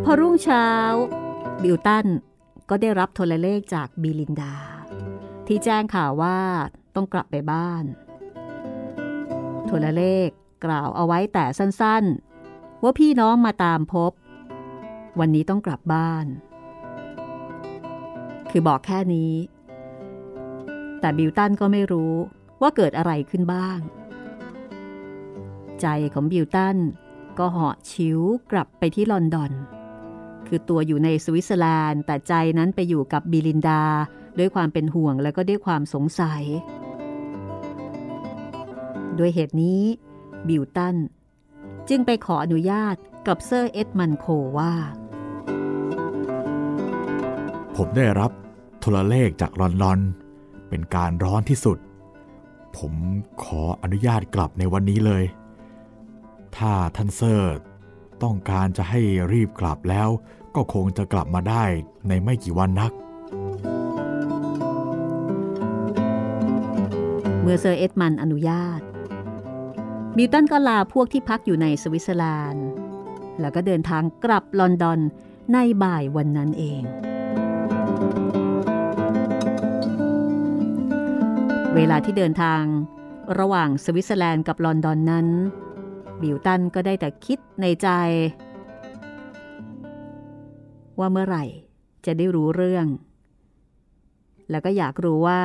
[0.04, 0.68] พอรุ่งเช้า
[1.64, 2.08] บิลตัน
[2.70, 4.56] ก็ได้รับโทรเลขจากบิลินดา
[5.48, 6.38] ที่แจ้งข่าวว่า
[6.96, 7.84] ต้องกลับไปบ้าน
[9.68, 10.30] โทรเลข
[10.66, 14.12] กล่าวเอาไว้แต่สั้นๆ ว่าพี่น้องมาตามพบ
[15.20, 16.26] วันนี้ต้องกลับบ้าน
[18.50, 19.34] คือบอกแค่นี้
[21.00, 22.14] แต่บิลตันก็ไม่รู้
[22.62, 23.80] ว่าเกิดอะไรขึ้นบ้าง
[25.82, 26.78] ใจของบิลตัน
[27.40, 28.20] ก็เหาะชิว
[28.52, 29.52] กลับไปที่ลอนดอน
[30.48, 33.84] คือตัวอยู่ในสวิตเซอร์แลนด์ แต่ใจนั้นไปอยู่กับบิลินดา
[34.40, 36.44] ด้วยความเป็นห่วงและก็ด้วยความสงสัย
[39.20, 39.82] ด้วยเหตุนี้
[40.48, 40.96] บิวตัน
[41.90, 42.96] จึงไปขออนุญาต
[43.28, 44.26] กับเซอร์เอ็ดมันโค
[44.58, 44.74] ว่า
[47.76, 48.32] ผมได้รับ
[48.80, 50.00] โทรเลขจากลอนดอน
[50.70, 51.78] เป็นการร้อนที่สุด
[52.78, 52.94] ผม
[53.44, 55.24] ขออนุญาตกลับในวันนี้เลย
[56.58, 57.56] ถ้าท่านเซอร์
[58.24, 60.10] ต้องการจะให้รีบกลับแล้ว
[60.56, 61.64] ก็คงจะกลับมาได้
[62.08, 62.92] ในไม่กี่วันนัก
[67.42, 68.82] เมื่อเซอร์เอ็ดมันอนุญาต
[70.18, 72.68] บิวตันก็ลาพวกที่พักอยู่ในสวิตเซอร์แลนด์
[73.40, 75.00] แล้วก็เดินทางกลับลอนดอน
[75.54, 76.82] ในบ่ายวันนั้นเอง
[81.76, 82.62] เวลาที่เดินทาง
[83.40, 85.28] ระหว่างสวิตเซอร์แลนด์กับลอนดอนนั้น
[86.22, 87.88] บิวตันก็ได้แต่คิดในใจ
[91.00, 91.46] ว่าเมื่อไหร่
[92.06, 92.88] จะได้รู้เรื่อง
[94.52, 95.42] แล้วก็อยากรู้ว่า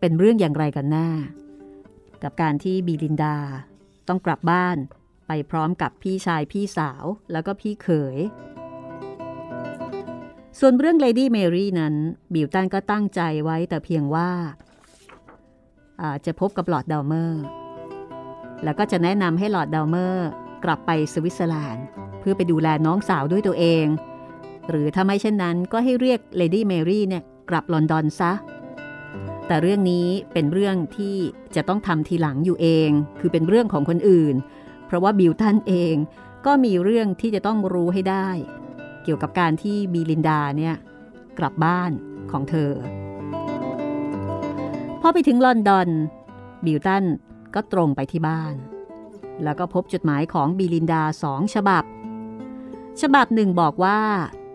[0.00, 1.08] เป็นเรื่องอย่างไรกันแน่
[2.24, 3.36] กับการที่บีลินดา
[4.08, 4.76] ต้องกลับบ้าน
[5.26, 8.18] ไปพร้อมกับพี่ชายพี่สาวแล้วก็พี่เขย
[10.58, 11.94] ส่วนเรื่องเลดี้เมรี่นั้น
[12.34, 17.42] บิวตันก็ตั้งใจไว้แต่เพียงว่าจะพบกับลอร์ดดาวเมอร์
[18.64, 20.28] แล้วก็จะแนะนำให้ลอร์ดดาวเมอร์
[20.64, 21.86] กลับไปสวิตเซอร์แลนด์
[22.20, 23.86] เพื่อไปดูแลน้องสาวด้วยตัวเอง
[24.68, 28.32] หรือถ้าไม่เช่นนั้นก็ให้เรียกเลดี้เมรี่เนี่ยกลับลอนดอนซะ
[29.50, 31.16] แต่เรื่องนี้เป็นเรื่องที่
[31.56, 34.34] จะต้องทำทีหลังอยู่เอง คือเป็นเรื่องของคนอื่น
[34.86, 35.94] เพราะว่าบิวตันเอง
[36.46, 38.28] ก็มีเรื่องที่จะต้องรู้ให้ได้
[39.02, 40.74] เกี่ยวกับการที่บีลินดาเนี่ย
[41.38, 41.90] กลับบ้าน
[42.30, 42.72] ของเธอ
[45.00, 45.88] พอไปถึงลอนดอน
[46.64, 47.04] บิวตัน
[47.54, 48.54] ก็ตรงไปที่บ้าน
[49.42, 51.84] แล้วก็พบจดหมายของบีลินดาสองฉบับ
[53.00, 54.00] ฉบับหนึ่งบอกว่า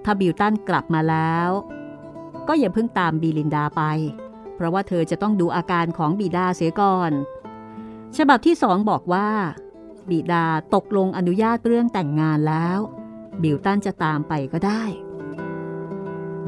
[0.06, 1.50] ถ้าบิลตันกลับมาแล้ว
[2.48, 3.84] ก็อย่าเพิ่งตามบีลินดาไป
[4.56, 7.12] เพราะว่าเธอจะต้องดูอาการของบิดาเสียก่อน
[8.18, 9.30] ฉบับที่สองบอกว่า
[10.10, 12.80] บิดาตกลงอนุญาตเรื่องแต่งงานแล้ว
[13.44, 14.84] บิลตันจะตามไปก็ได้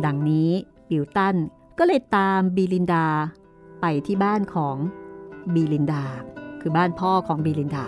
[0.05, 0.51] ดังนี้
[0.89, 1.35] บิลตัน
[1.77, 3.07] ก็เลยตามบิลินดา
[3.81, 4.77] ไปที่บ้านของ
[5.53, 6.03] บีลินดา
[6.61, 7.87] คือบ้านพ่อของบีลินดา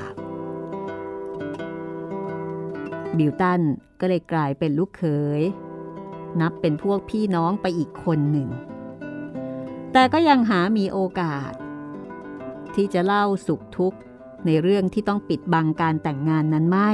[3.17, 3.61] บิวตัน
[3.99, 5.03] ก็เลยกลายเป็นลูกเข
[5.39, 5.41] ย
[6.41, 8.49] นับเป็นพวกพี่น้องไปอีกคนหนึ่ง
[9.93, 11.51] แต่ก็ยังหามีโอกาส
[12.75, 13.99] ที่จะเล่าสุขทุกข์
[14.45, 16.91] ในเรื่องที่ต้องปิดบังการแต่งงานนั้นไม่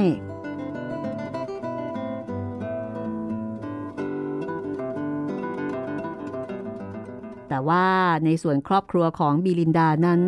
[7.48, 7.86] แต่ว่า
[8.24, 10.20] ในส่วนครอบครัวของบิลินดานั้น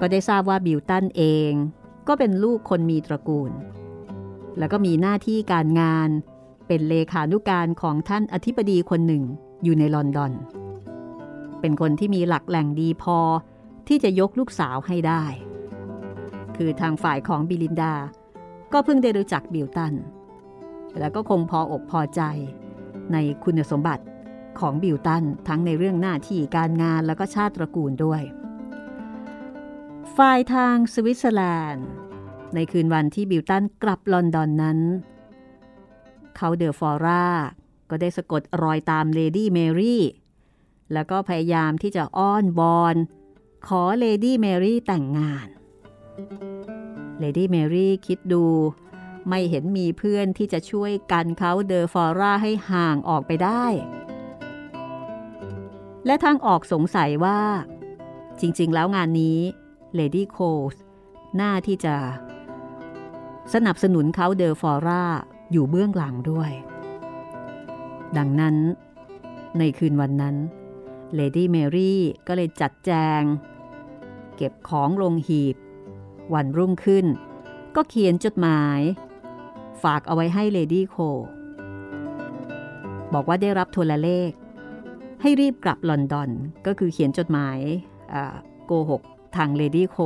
[0.00, 1.52] ก็ได้ทราบว่าบิวตันเอง
[2.08, 3.50] ก็เป็นลูกคนมีตระกูล
[4.58, 6.08] แล้วก็มีหน้าที่การงาน
[6.66, 9.24] เป็นเลขานุการของท่านอธิบดีคนหนึ่ง
[9.64, 10.32] อยู่ในลอนดอน
[11.60, 13.18] เป็นคนที่มีหลักแหล่งดีพอ
[13.88, 15.24] ที่จะยกลูกสาวให้ได้
[16.56, 17.94] คือทางฝ่ายของบิลินดา
[18.72, 19.94] ก็เพิ่งได้รู้จักบิลตัน
[20.98, 22.22] แล้วก็คงพออกพอใจ
[23.12, 24.04] ในคุณสมบัติ
[24.60, 28.22] ของบิลตันทั้งในเรื่องหน้าที่การงานแล้วก็ชาติตระกูลด้วย
[30.16, 31.86] ฝ่ายทางสวิตเซอร์แลนด์
[32.54, 34.78] ในคืนวันที่บิลตันกลับลอนดอนนั้น
[36.36, 37.26] เคานต์เดอฟอร่า
[37.90, 40.02] ก็ได้สะกดรอยตามเลดี้เมรี่
[40.92, 42.94] แล้วก็พยายามที่จะอ้อนวอน
[43.66, 45.46] ขอเลดี้เมรี่แต่งงาน
[47.18, 48.44] เลดี้เมรี่คิดดู
[49.28, 53.66] ไม่เห็นมีเพื่อนที่จะช่วยกันเคานต์เดอฟอร่าให้ห่างออกไปได้
[56.06, 57.40] และทั้งออกสงสัยว่า
[58.40, 59.38] จริง ๆ แล้วงานนี้
[59.94, 60.38] เลดี้โค
[60.72, 61.96] ว่าน่าที่จะ
[63.54, 65.04] สนับสนุนเขาเดอฟอร่า
[65.52, 66.50] อยู่เบื้องหลังด้วย
[68.16, 68.56] ดังนั้น
[69.58, 70.36] ในคืนวันนั้น
[71.14, 72.90] เลดี้เมรี่ก็เลยจัดแจ
[73.20, 73.22] ง
[74.36, 75.56] เก็บของลงหีบ
[76.34, 77.06] วันรุ่งขึ้น
[77.76, 78.80] ก็เขียนจดหมาย
[79.82, 80.96] ฝากเอาไว้ให้เลดี้โค
[83.14, 84.30] บอกว่าได้รับโทรเลข
[85.22, 86.30] ให้รีบกลับลอนดอน
[86.66, 87.58] ก็คือเขียนจดหมาย
[88.66, 89.02] โกหก
[89.36, 89.96] ทางเลดี้โค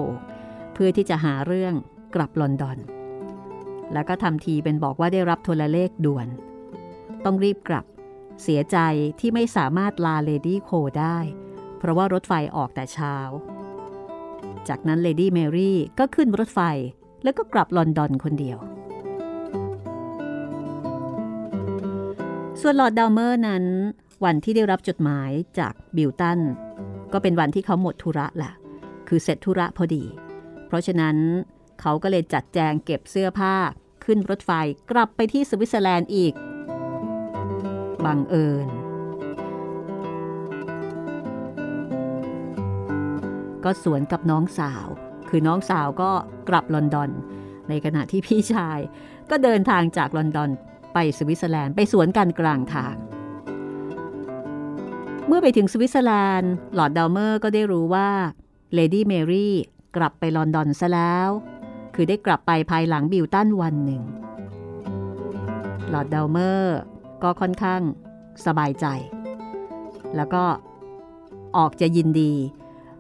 [0.75, 1.75] เพื่อที่จะหาเรื่อง
[2.15, 2.79] กลับลอนดอน
[3.93, 6.27] แล้วก็ทำทีเป็นบอกว่าได้รับโทรเลขด่วน
[7.25, 7.85] ต้องรีบกลับ
[8.43, 8.79] เสียใจ
[9.21, 11.19] ที่ไม่สามารถลาเลดี้โคได้
[11.79, 13.17] เพราะว่ารถไฟออกแต่เช้า
[14.69, 16.61] จากนั้นเลดี้เมรี่ก็ขึ้นรถไฟ
[17.23, 18.59] แล้วก็กลับลอนดอนคนเดียว
[22.61, 23.65] ส่วนลอร์ดดาวเมอร์นั้น
[24.25, 26.41] วันที่ได้รับจดหมายจากบิลตัน
[27.13, 28.53] ก็เป็นวันที่เขาหมดธุระแหละ
[29.09, 30.05] คือเสร็จธุระพอดี
[30.67, 31.17] เพราะฉะนั้น
[31.81, 33.55] เขาก็เลยจัดแจงเก็บเสื้อผ้า
[34.05, 34.51] ขึ้นรถไฟ
[34.91, 36.33] กลับไปที่สวิตเซอร์แลนด์อีก
[38.05, 38.69] บังเอิญ
[43.65, 44.87] ก็สวนกับน้องสาว
[45.29, 46.11] คือน้องสาวก็
[46.49, 47.11] กลับลอนดอน
[47.69, 48.79] ในขณะที่พี่ชาย
[49.31, 50.51] ก็เดินทางจากลอนดอน
[50.95, 52.97] ไปสวิตเซอร์แลนด์ไปสวนกันกลางทาง
[55.27, 58.11] เมื่อไปถึงสวิตเซอร์แลนด์ลอร์ดดาวเมอร์ก็ได้รู้ว่า
[58.75, 59.55] เลดี้เมรี่
[59.97, 61.29] กลับไปลอนดอนซะแล้ว
[61.95, 64.03] คือได้กลับไปภายหลังบิลตันวันหนึ่ง
[65.91, 66.79] ลอร์ดดาวเมอร์
[67.23, 67.83] ก็ค่อนข้าง
[68.47, 68.87] สบายใจ
[70.17, 70.45] แล้วก็
[71.57, 72.33] ออกจะยินดี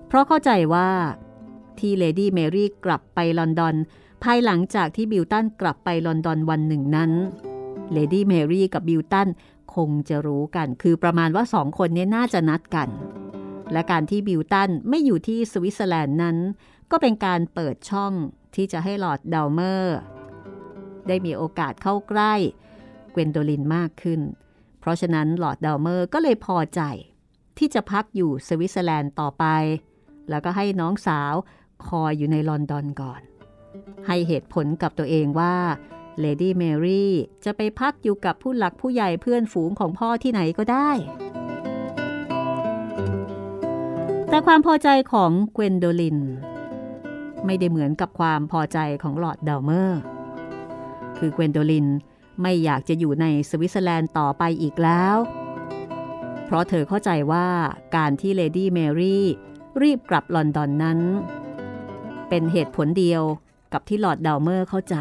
[0.07, 0.89] เพราะเข้าใจว่า
[1.79, 3.75] ที่เลดี้เมรี่กลับไปลอนดอน
[4.23, 7.11] ภายหลังจากที่บิลตันกลับไปลอนดอนวันหนึ่งนั้น
[7.93, 9.29] เลดี้เมรี่กับบิลตัน
[9.75, 12.89] คงจะรู้กัน คือประมาณว่าสองคนนี้น่าจะนัดกัน
[13.73, 16.37] และการที่บิลตันไม่อยู่ที่สวิตเซอร์แลนด์นั้น
[16.91, 18.13] ก็เป็นการเปิดช่อง
[18.55, 19.99] ที่จะให้ลอร์ดดาวเมอร์
[21.09, 22.35] ได้มีโอกาสเข้าใกล้
[23.14, 24.20] เกวนโดลินมากขึ้น
[24.81, 26.81] เพราะฉะนั้นลอร์ดดาวเมอร์ก็เลยพอใจ
[27.59, 29.44] ที่จะพักอยู่สวิตเซอร์แลนด์ต่อไป
[30.31, 31.35] แล้วก็ให้น้องสาว
[31.87, 33.22] คอยอยู่ในลอนดอนก่อน
[34.07, 35.57] ให้เหตุผลกับตัวเองว่า
[36.20, 37.12] เลดี้เมรี่
[37.44, 40.90] จะไปพักอยู่กับผู้หลักผู้ใหญ่เพื่อนฝูงของพ่อที่ไหนก็ได้
[44.29, 46.18] แต่ความพอใจของเกวนโดลิน
[47.46, 50.01] ไม่ได้เหมือนกับความพอใจของลอร์ดดาวเมอร์
[51.16, 51.87] คือเกวนโดลิน
[52.40, 55.16] ไม่อยากจะอยู่ในสวิตเซอร์แลนด์ต่อไปอีกแล้ว
[56.45, 57.47] เพราะเธอเข้าใจว่า
[57.97, 59.25] การที่เลดี้เมรี่
[59.83, 60.99] รีบกลับลอนดอนนั้น
[62.29, 63.23] เป็นเหตุผลเดียว
[63.73, 64.97] กับที่ลอร์ดดาวเมอร์เข้าใจ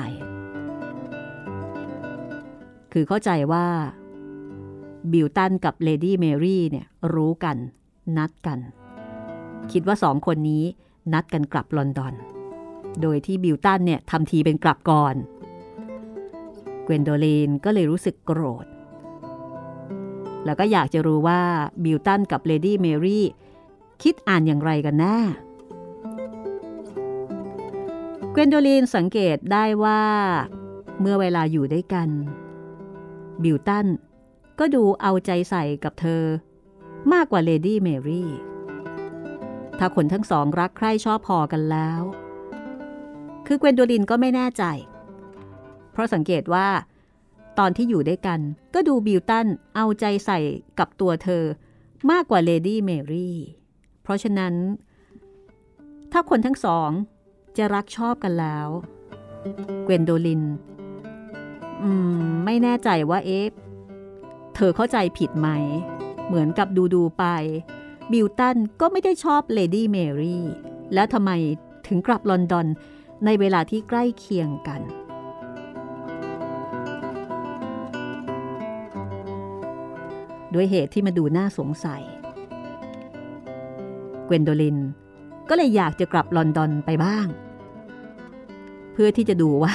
[2.93, 3.67] คือเข้าใจว่า
[5.11, 7.57] บิลตันกับเลดี้เมรี่เนี่ยรู้กัน
[8.17, 8.59] นัดกัน
[9.71, 10.63] คิดว่าสองคนนี้
[11.13, 12.13] นัดกันกลับลอนดอน
[13.01, 15.15] โดยที่บิลตันเนี่ยทำทีเป็นกลับก่อน
[16.91, 18.65] เกวนโดลินก็เลยรู้สึกโกรธ
[20.45, 21.41] แล้วก็อยากจะรู้ว่า
[21.83, 23.25] บิลตันกับเลดี้เมรี่
[24.03, 25.17] คิดอ่านอย่างไรกันแน่
[28.31, 30.03] เกวนโดลินสังเกตได้ว่า
[30.99, 32.09] เมื่อเวลาอยู่ด้วยกัน
[33.43, 33.87] บิลตัน
[34.59, 36.23] ก็ดูเอาใจใส่กับเธอ
[37.13, 38.29] มากกว่าเลดี้เมรี่
[39.79, 42.01] ถ้าคนทั้งสองรักใคร่ชอบพอกันแล้ว
[43.47, 44.65] คือเกวนโดลินก็ไม่แน่ใจ
[45.91, 46.67] เพราะสังเกตว่า
[47.59, 48.39] ตอนที่อยู่ด้วยกัน
[48.73, 50.39] ก็ดูบิลตันเอาใจใส่
[50.79, 51.43] กับตัวเธอ
[52.11, 53.37] มากกว่าเลดี้เมรี่
[54.01, 54.53] เพราะฉะนั้น
[56.11, 56.89] ถ้าคนทั้งสอง
[57.57, 58.67] จะรักชอบกันแล้ว
[59.83, 60.43] เกวนโดลิน
[61.83, 63.51] อืม ไม่แน่ใจว่าเอ๊ะ
[64.55, 65.49] เธอเข้าใจผิดไหม
[66.27, 67.25] เหมือนกับดูดูไป
[68.11, 70.45] บิลตันก็ไม่ได้ชอบเลดี้เมรี่
[70.93, 71.31] แล้วทำไม
[71.87, 72.67] ถึงกลับลอนดอน
[73.25, 74.81] ในเวลาที่ใกล้เคียงกัน
[80.53, 82.03] ด้วยเหตุที่มาดูน่าสงสัย
[84.25, 84.77] เกวนโดลิน
[85.49, 87.27] ก็เลยอยากจะกลับลอนดอนไปบ้าง
[88.93, 89.73] เพื่อที่จะดูว่า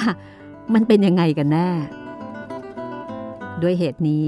[0.73, 1.69] มันเป็นยังไงกันแน่
[3.61, 4.25] ด้วยเหตุนี้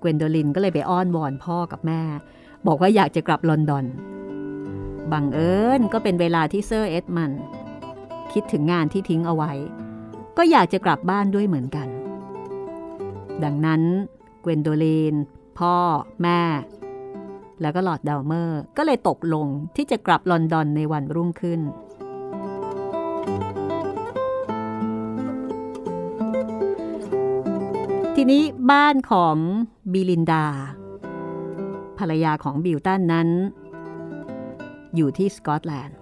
[0.00, 2.02] เกวนโดลินก็เลยไปอ้อนวอนพ่อกับแม่
[2.66, 3.84] บอกว่าอยากจะกลับลอนดอน
[5.12, 7.32] บังเอิญก็เป็นเวลาที่เซอร์เอ็ดมัน
[8.32, 9.52] คิดถึงงานที่ทิ้งเอาไว้
[10.36, 11.88] ก็อยากจะกลับบ้านด้วยเหมือนกัน
[13.44, 13.82] ดังนั้น
[14.40, 15.14] เกวนโดลิน
[15.58, 15.76] พ่อ
[16.22, 16.42] แม่
[17.60, 21.60] แล้วก็ลอร์ดดาวเมอร์ ก็เลยตกลงที่จะกลับลอนดอนในวันรุ่งขึ้น
[28.16, 29.36] ทีนี้บ้านของ
[29.92, 30.46] บิลินดา
[31.98, 33.28] ภรรยาของบิลตันนั้น
[34.96, 35.96] อยู่ที่สกอตแลนด์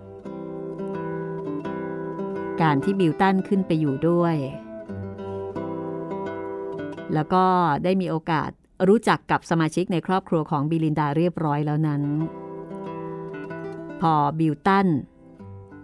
[2.62, 4.36] การที่บิลตันขึ้นไปอยู่ด้วย
[7.14, 7.44] แล้วก็
[7.84, 8.50] ได้มีโอกาส
[8.88, 12.02] รู้จักกับสมาชิกในครอบครัวของบิลินดาเรียบร้อยแล้วนั้น
[14.00, 14.88] พอบิลตัน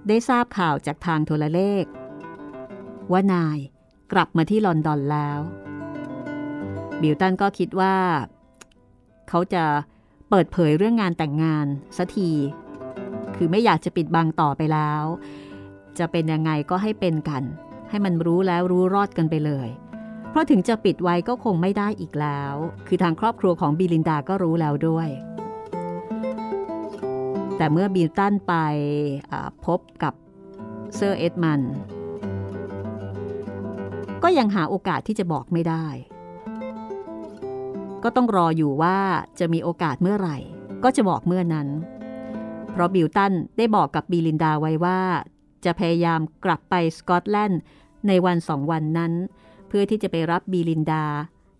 [0.08, 1.84] ได้ทราบข่าวจากทางโทรเลข
[3.12, 3.58] ว่านาย
[4.12, 5.40] กลับมาที่ลอนดอนแล้ว
[7.02, 7.96] บิลตันก็คิดว่า
[9.28, 9.64] เขาจะ
[10.30, 12.30] เปิดเผยเรื่องการแต่งงานสักที
[13.36, 15.02] คือไม่อยากจะปิดบังต่อไปแล้ว
[15.98, 17.44] จะเป็นยังไงก็ให้เป็นกัน
[17.90, 19.68] ให้มันรู้แล้วรู้รอดกันไปเลย
[20.30, 22.54] เพราะถึงจะปิดไว้ก็คงไม่ได้อีกแล้ว
[22.86, 25.08] คือทางครอบครัวของบิลินดาก็รู้แล้วด้วย
[27.56, 28.54] แต่เมื่อบิลตันไป
[29.66, 30.14] พบกับ
[30.94, 31.60] เซอร์เอ็ดมัน
[34.22, 35.86] ก็ยังหาโอกาสที่จะบอกไม่ได้
[38.02, 38.98] ก็ต้องรออยู่ว่า
[39.38, 40.38] จะมีโอกาสเมื่อไหร่
[40.84, 41.68] ก็จะบอกเมื่อนั้น
[42.72, 45.00] เพราะบิลตันได้บอกกับบิลินดาไว้ว่า
[45.64, 47.60] จะพยายามกลับไปสกอตแลนด์
[48.08, 49.12] ในวันสองวันนั้น
[49.78, 51.04] เพื่อที่จะไปรับบิลินดา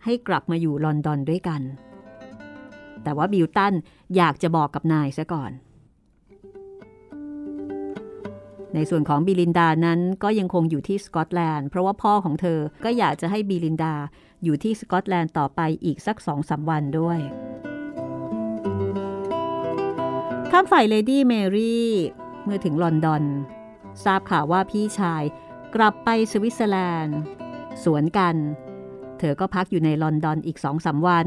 [0.05, 1.63] ให้กลับมาอยู่ลอนดอนด้วยกัน
[3.03, 3.75] แต่ว่าบิลตัน
[4.17, 5.51] อยากจะบอกกับนายซะก่อน
[8.75, 13.95] ในส่วนของบิลินดานั้นก็ยังคงอยู่ที่สกอตแลนด์ เพราะว่าพ่อของเธอก็อยากจะให้บิลินดา
[14.45, 17.19] อยู่ที่สกอตแลนด์ต่อไปอีกสักสองสามวันด้วย
[20.51, 21.91] ซ้ำ ฝ่ายเลดี้เมรี่
[22.45, 23.25] เมื่อถึงลอนดอน
[24.05, 25.23] ทราบข่าวว่าพี่ชาย
[25.75, 27.21] กลับไปสวิตเซอร์แลนด์
[27.85, 28.37] สวนกัน
[29.19, 31.27] เธอก็พักอยู่ในลอนดอนอีกสองสามวัน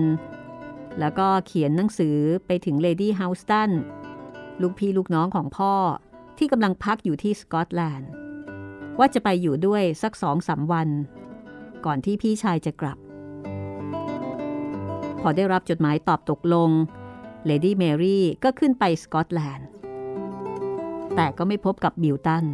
[1.00, 3.72] แล้วก็เขียนหนังสือไปถึงเลดี้เฮาสตัน
[4.62, 5.74] ลูกพี่ลูกน้องของพ่อ
[6.38, 8.10] ที่กำลังพักอยู่ที่สกอตแลนด์
[9.00, 10.90] ว่าจะไปอยู่ด้วยสักสองสามวัน
[11.86, 12.98] ก่อนที่พี่ชายจะกลับ
[15.22, 16.70] พอได้รับจดหมายตอบตกลง
[17.46, 19.68] เลดี้เมรี่ก็ขึ้นไปสกอตแลนด์
[21.16, 22.46] แต่ก็ไม่พบกับบิลตัน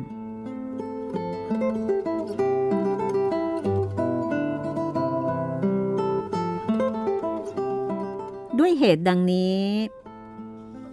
[8.60, 9.58] ด้วยเหตุดังนี้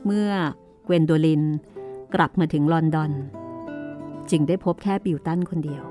[0.04, 0.30] เมื่อ
[0.84, 1.42] เกวนโดลิน
[2.14, 3.12] กลับมาถึงลอนดอน
[4.30, 5.84] จึงได้พบแค่บิลตันคนเดียว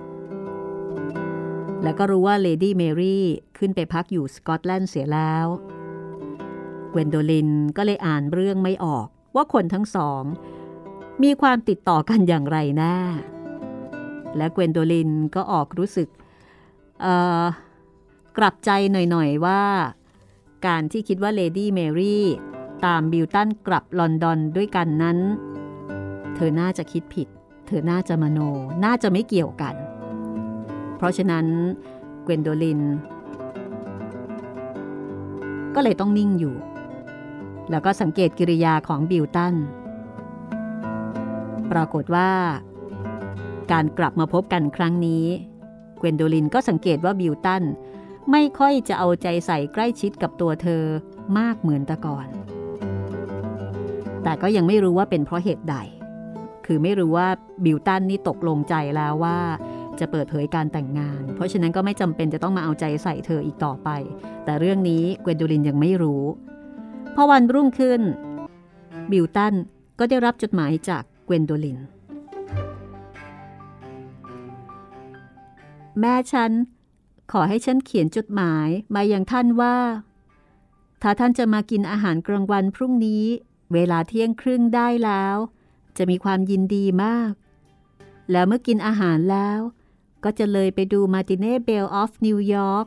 [1.83, 3.25] แล้วก็รู้ว่าเลดี้เมรี่
[3.57, 5.47] ขึ้นไปพักอยู่สกอตแลนด์เสียแล้ว
[6.89, 10.23] เกวนโดลินก็เลยอ่านเรื่องไม่ออกว่าคนทั้งสอง
[11.23, 12.97] มีความติดต่อกันอย่างไรแน่
[14.37, 16.07] และเกวนโดลินก็ออกรู้สึก
[18.37, 19.61] กลับใจหน่อย ๆ ว่า
[20.65, 22.25] การที่คิดว่าเลดี้เมรี่
[22.85, 25.17] ตามบิลตันกลับลอนดอนด้วยกันนั้น
[26.35, 27.27] เธอน่าจะคิดผิด
[27.67, 28.39] เธอน่าจะมโน
[28.85, 29.75] น่าจะไม่เกี่ยวกัน
[30.97, 31.45] เพราะฉะนั้น
[32.23, 32.81] เกวนโดลิน
[35.75, 36.55] ก็เลยต้องนิ่งอยู่
[37.71, 39.55] แล้วก็สังเกตกิริยาของบิลตัน
[41.71, 42.29] ปรากฏว่า
[43.71, 45.25] การกลับมาพบกันครั้งนี้
[45.97, 47.63] เกวนโดลินก็สังเกตว่าบิลตัน
[48.31, 50.83] ไม่ค่อยจะเอาใจใส่ใกล้ชิดกับตัวเธอ
[51.37, 52.27] มากเหมือนแต่ก่อน
[54.23, 55.75] แต่ก็ยังไม่รู้ว่าเป็นเพราะเหตุใด
[56.65, 57.27] คือไม่รู้ว่า
[57.65, 59.39] บิลตันนี่ตกลงใจแล้วว่า
[59.99, 63.89] จะเปิดเผยการแต่งงาน เพราะฉะนั้นก็ไม่จำเป็นจะต้องมาเอาใจใส่เธออีกต่อไป
[64.45, 66.23] แต่เรื่องนี้เกวนโดลินยังไม่รู้
[67.15, 68.01] พอวันรุ่งขึ้น
[69.11, 69.53] บิลตัน
[69.99, 71.79] ก็ได้รับจดหมายจากเกวนโดลิน
[75.99, 76.51] แม่ฉัน
[77.31, 79.77] ขอให้ฉันเขียนจดหมายมาอย่างท่านว่า
[81.01, 83.25] ถ้าท่านจะมากินอาหารกลางวันพรุ่งนี้
[83.73, 85.35] เวลาเที่ยงครึ่งได้แล้ว
[85.97, 87.31] จะมีความยินดีมาก
[88.31, 89.59] แล้วเมื่อกินอาหารแล้ว
[90.23, 92.85] ก็จะเลยไปดู matinee Belle of New York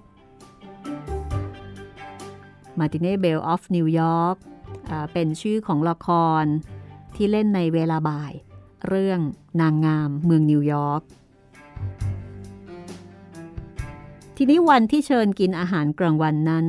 [2.78, 4.37] matinee Belle of New York
[5.12, 6.09] เป็นชื่อของละค
[6.42, 6.45] ร
[7.14, 8.32] ที่เล่นในเวลาบ่าย
[8.88, 9.20] เรื่อง
[9.61, 11.03] นางงามเมืองนิวยอร์ก
[14.37, 16.66] ทีนี้วันที่เชิญกินอาหารกลางวันนั้น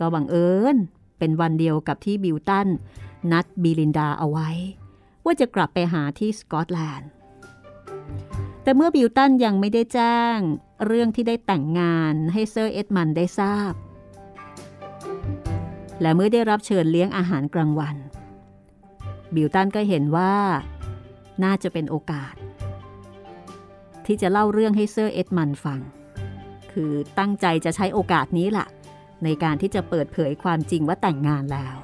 [0.00, 0.76] ก็บังเอิญ
[1.18, 2.68] เป็นวันเดียวกับที่บิวตัน
[3.32, 4.50] นัดบีลินดาเอาไว้
[5.24, 7.10] ว่าจะกลับไปหาที่สกอตแลนด์
[8.62, 10.38] แต่เมื่อบิวตันยังไม่ได้แจ้ง
[10.86, 13.72] เรื่องที่ได้แต่งงานให้เซอร์เอ็ดมันได้ทราบ
[16.00, 17.96] และเมื่อได้รับเชิญเลี้ยงอาหารกลางวัน
[19.34, 20.34] บิวตันก็เห็นว่า
[21.44, 22.34] น่าจะเป็นโอกาส
[24.06, 25.80] ที่จะเล่าเรื่องให้เซอร์เอ็ดมันฟัง
[26.72, 28.66] คือตั้งใจจะใช้โอกาสนี้ล่ะ
[29.24, 31.76] ในการที่จะเปิดเผยความจริงว่าแต่งงานแล้ว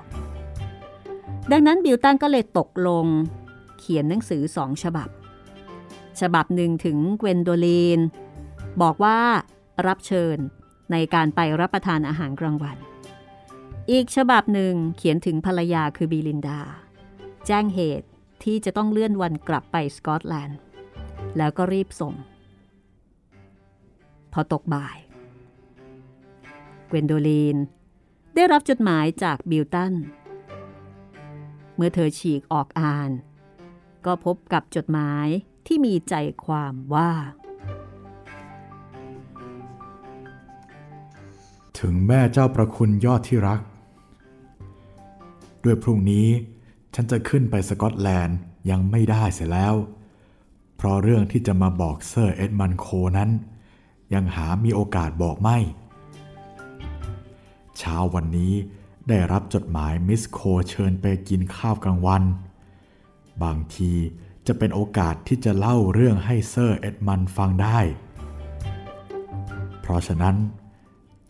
[1.53, 3.07] ดังนั้นบิวตันก็เลยตกลง
[3.79, 5.09] เขียนหนังสือสองฉบับ
[6.21, 8.01] ฉบับหนึ่งถึงเกวนโดลีน
[8.83, 9.19] บอกว่า
[9.87, 10.37] รับเชิญ
[10.93, 12.77] ในการไปรับประทานอาหารกลางวัน
[13.91, 16.61] อีกฉบับหนึ่งเขียนถึงภรรยาคือบีลินดา
[17.47, 18.09] แจ้งเหตุ
[18.43, 20.59] ที่จะต้องเลื่อนวันกลับไปสกอตแลนด์
[21.37, 22.15] แล้วก็รีบส่ง
[24.39, 24.99] พอตกบ่าย
[26.87, 27.57] เกวนโดลีน
[28.35, 29.95] ได้รับจดหมายจากบิลตัน
[31.75, 33.11] เมื่อเธอฉีกออกอ่าน
[34.07, 35.27] ก็พบกับจดหมาย
[35.67, 36.15] ที่มีใจ
[36.45, 37.11] ความว่า
[41.79, 43.61] ถึงแม่เจ้าประคุณยอดที่รัก
[45.65, 46.29] ด้วยพรุ่งนี้
[46.95, 48.39] ฉันจะขึ้นไปสกอตแลนด์
[48.71, 49.75] ยังไม่ได้เสียแล้ว
[50.77, 52.87] เพราะเรื่องที่จะมาบอกเซอร์เอ็ดมันโค
[53.19, 53.31] นั้น
[54.15, 55.59] ยังหามีโอกาสบอกไม่
[57.79, 58.53] เช้าวันนี้
[59.09, 60.41] ได้รับจดหมายมิสโค
[60.71, 62.23] เชิญไปกินข้าวกลางวัน
[63.43, 63.93] บางที
[64.47, 67.79] จะเป็นโอกาสที่จะเล่าเรื่องให้เซอร์เอ็ดมันด์ฟังได้
[69.81, 70.37] เพราะฉะนั้น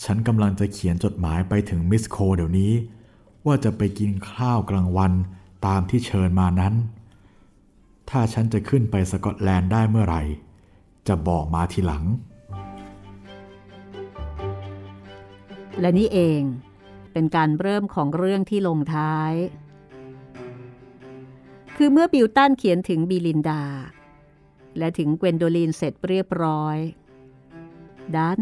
[0.05, 2.73] ฉันกำลังจะเขียนจดหมายไปถึงมิสโคเดี๋ยวนี้
[3.47, 5.13] ว่าจะไปกินข้าวกลางวัน
[5.67, 6.75] ตามที่เชิญมานั้น
[8.11, 10.23] ถ้าฉันจะขึ้นไปสกอตแลนด์ได้เมื่อไหร่
[11.09, 12.05] จะบอกมาทีหลัง
[15.81, 16.43] และนี่เอง
[17.13, 19.33] เป็นการเริ่มของเรื่องที่ลงท้าย
[21.77, 23.63] คือเมื่อบิวตันเขียนถึงบีลินดา
[24.79, 26.77] และถึงเกวนโดลินเสร็จเรียบร้อย
[28.17, 28.41] ดัน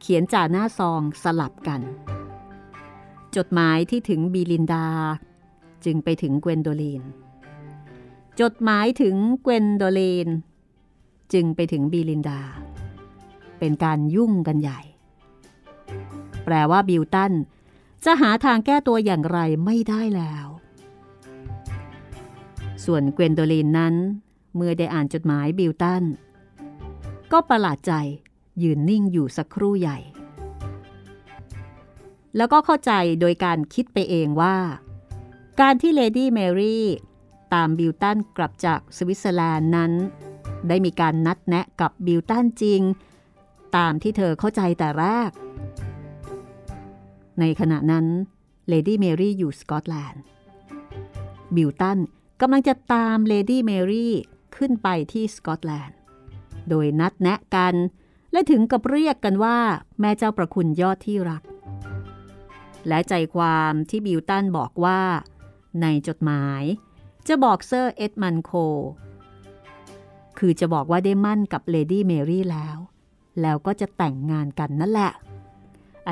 [0.00, 1.80] เขียนจ่าหน้าซองสลับกัน
[3.36, 4.86] จดหมายที่ถึงบีลินดา
[5.84, 7.02] จึงไปถึงเกวนโดลิน
[8.40, 10.28] จดหมายถึงเกวนโดลิน
[11.32, 12.40] จึงไปถึงบีลินดา
[13.58, 14.80] เป็นการยุ่งกันใหญ่
[16.44, 17.32] แปลว่าบิวตัน
[18.04, 20.46] จะหาทางแก้ตัวอย่างไรไม่ได้แล้ว
[22.84, 23.94] ส่วนเกวนโดลินนั้น
[24.56, 26.02] เมื่อได้อ่านจดหมายบิวตัน
[27.32, 27.92] ก็ประหลาดใจ
[28.62, 29.98] ยืนนิ่งอยู่สักครู่ใหญ่
[32.36, 34.56] แล้วก็เข้าใจโดยการคิดไปเองว่า
[35.60, 36.86] การที่เลดี้แมรี่
[37.54, 39.92] ตามบิวตันกลับจากสวิตเซอร์แลนด์นั้น
[40.68, 42.80] ได้มีการนัดแนะกับบิวตันจริง
[43.76, 45.30] ตามที่เธอเข้าใจแต่แรก
[47.40, 48.06] ในขณะนั้น
[48.68, 50.22] เลดี้เมรี่อยู่สกอตแลนด์
[51.56, 51.98] บิวตัน
[52.40, 54.14] กำลังจะตามเลดี้เมรี่
[54.56, 55.96] ขึ้นไปที่สกอตแลนด์
[56.68, 57.74] โดยนัดแนะกัน
[58.32, 59.58] และถึงกับเรียกกันว่า
[60.00, 61.42] แม่เจ้าประคุณยอดที่รัก
[62.88, 65.00] และใจความที่บิวตันบอกว่า
[65.82, 66.62] ในจดหมาย
[67.28, 68.50] จะบอกเซอร์เอ็ดมันด์โค
[70.38, 72.76] คือจะบอกว่าได้หมั้นกับเลดี้เมรี่แล้ว
[73.40, 75.12] แล้วก็จะแต่งงานกันนั่นแหละ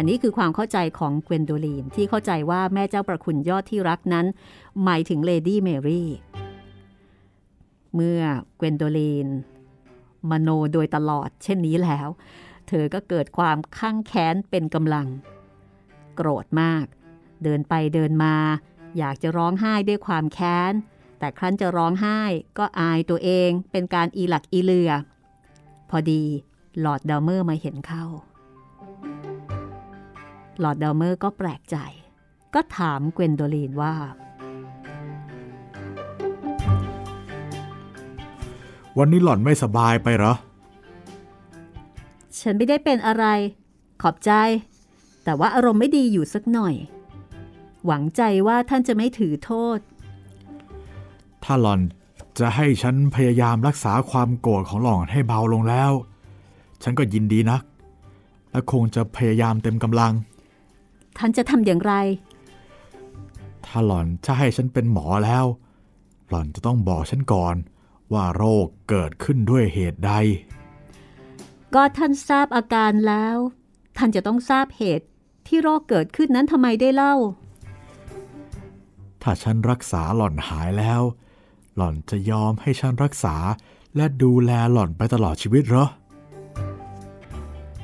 [0.00, 4.26] อันนี้คือความเข้าใจของเกวนโดลีนที่เข้าใจว่าแม่เจ้าประคุณยอดที่รักนั้น
[4.84, 6.08] หมายถึงเลดี้เมรี่
[7.94, 8.22] เมื่อ
[8.56, 9.28] เกวนโดลีน
[10.30, 12.08] มโนโดยตลอดเช่นนี้แล้ว
[12.68, 15.06] เธอก็เกิดความคั่งแค้นเป็นกำลัง
[16.16, 16.84] โกรธมาก
[17.44, 18.34] เดินไปเดินมา
[18.98, 20.72] อยากจะร้องไห้ด้วยความแค้น
[21.18, 22.20] แต่ครั้นจะร้องไห้
[22.58, 24.90] ก็อายตัวเองเป็นการอีหลักอีเลือ
[25.90, 26.22] พอดี
[26.80, 28.04] หลอดดาวเมอร์มาเห็นเข้า
[30.62, 31.76] ลอดดาวเมอร์ก็แปลกใจ
[32.54, 33.94] ก็ถามเกวนโดลีนว่า
[38.98, 40.34] วันนี้หล่อนไม่สบายไปเหรอ
[42.40, 43.24] ฉันไม่ได้เป็นอะไร
[44.02, 44.32] ขอบใจ
[45.24, 46.74] แต่ว่าอารมณ์ไม่ดีอยู่สักหน่อย
[47.86, 49.82] หวังใจว่าท่านจะไม่ถือโทษท
[51.44, 51.80] ถ้าหล่อน
[52.38, 55.92] จะให้ฉันพยายามรักษาความโกรธของหล่อนให้เบาลงแล้ว
[56.82, 57.62] ฉันก็ยินดีนัก
[58.50, 60.12] และคงจะพยายามเต็มกำลัง
[61.18, 61.94] ท่านจะทำอย่างไร
[63.66, 65.44] ถ้าหล่อนจะให้ฉันเป็นหมอแล้ว
[66.28, 67.56] หล่อนจะต้องบอกฉันก่อน
[68.12, 70.12] ว่าโรคเกิดขึ้นด้วยเหตุใด
[71.74, 73.36] ก็ท่านทราบอาการแล้ว
[73.96, 75.06] ท่านจะต้องทราบเหตุ
[75.46, 77.14] ที่โรคเกิดขึ้นนั้นทำไมได้เล่า
[79.22, 81.02] ถ้าฉันรักษาหล่อนหายแล้ว
[81.76, 83.36] หล่อนจะยอมให้ฉันรักษา
[83.96, 85.97] และดูแลหล่อนไปตลอดชีวิตเหรอเ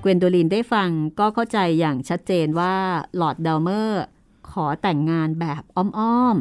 [0.04, 2.76] กวนโดลินได้ฟังก็เข้าใจอย่างชัดเจนว่า
[3.16, 4.02] ลอร์ดเดลเมอร์
[4.50, 6.36] ขอแต่งงานแบบอ้อม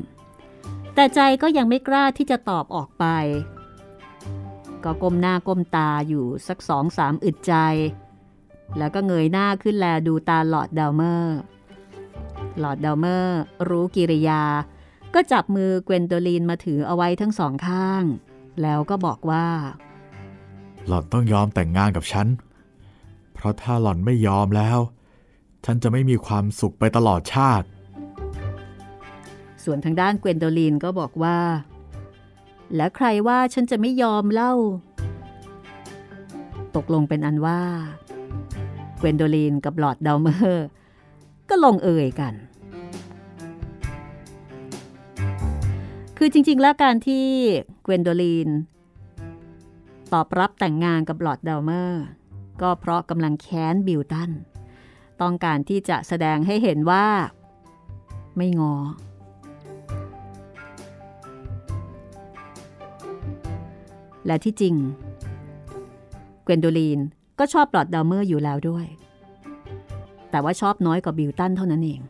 [0.46, 3.06] ๆ แต่ใจก็ยังไม่กล้าที่จะตอบออกไป
[4.84, 7.54] ก็ก้มหน้าก้มตาอยู่สักสองสามอึดใจ
[8.78, 11.38] แล้วก็เงยหน้าขึ้นแลดูตาหลอร์ดเดลเมอร์
[12.60, 13.40] หลอร์ดเดลเมอร์
[13.70, 14.44] รู้กิริยา
[15.14, 18.04] ก็จับมือเกวนโดลินมาถือเอาไว้ทั้งสองข้าง
[18.62, 19.48] แล้วก็บอกว่า
[20.88, 22.28] หล่อนต้องยอมแต่งงานกับฉัน
[23.44, 24.80] เพราะถ้าหล่อนไม่ยอมแล้ว
[25.66, 27.68] ฉันจะไม่มีความสุขไปตลอดชาติ
[29.64, 31.38] ส่วนทางด้านเกวนโดลินก็บอกว่า
[32.76, 34.54] และใครว่าฉันจะไม่ยอมเล่า
[36.76, 37.62] ตกลงเป็นอันว่า
[38.98, 40.68] เกวนโดลินกับหลอดเดลเมอร์
[41.50, 42.34] ก็ลงเอ่ยกัน
[46.18, 47.28] คือจริง ๆ แล้วการที่
[47.84, 48.50] เกวนโดลิน
[50.14, 52.04] ตอบรับแต่งงานกับหลอดเดลเมอร์
[52.62, 54.32] ก็เพราะกำลังแค้นบิวตัน
[55.22, 57.06] ต้องการที่จะแสดงให้เห็นว่า
[58.38, 58.74] ไม่งอ
[64.26, 64.76] และที่จริง
[66.44, 67.00] เกวนโดลีน
[67.40, 68.86] ก็ชอบลอร์ดเดลเมอร์อยู่แล้วด้วย
[70.32, 72.02] แต่ว่าชอบน้อยกว่าบิลตันเท่านั้นเอง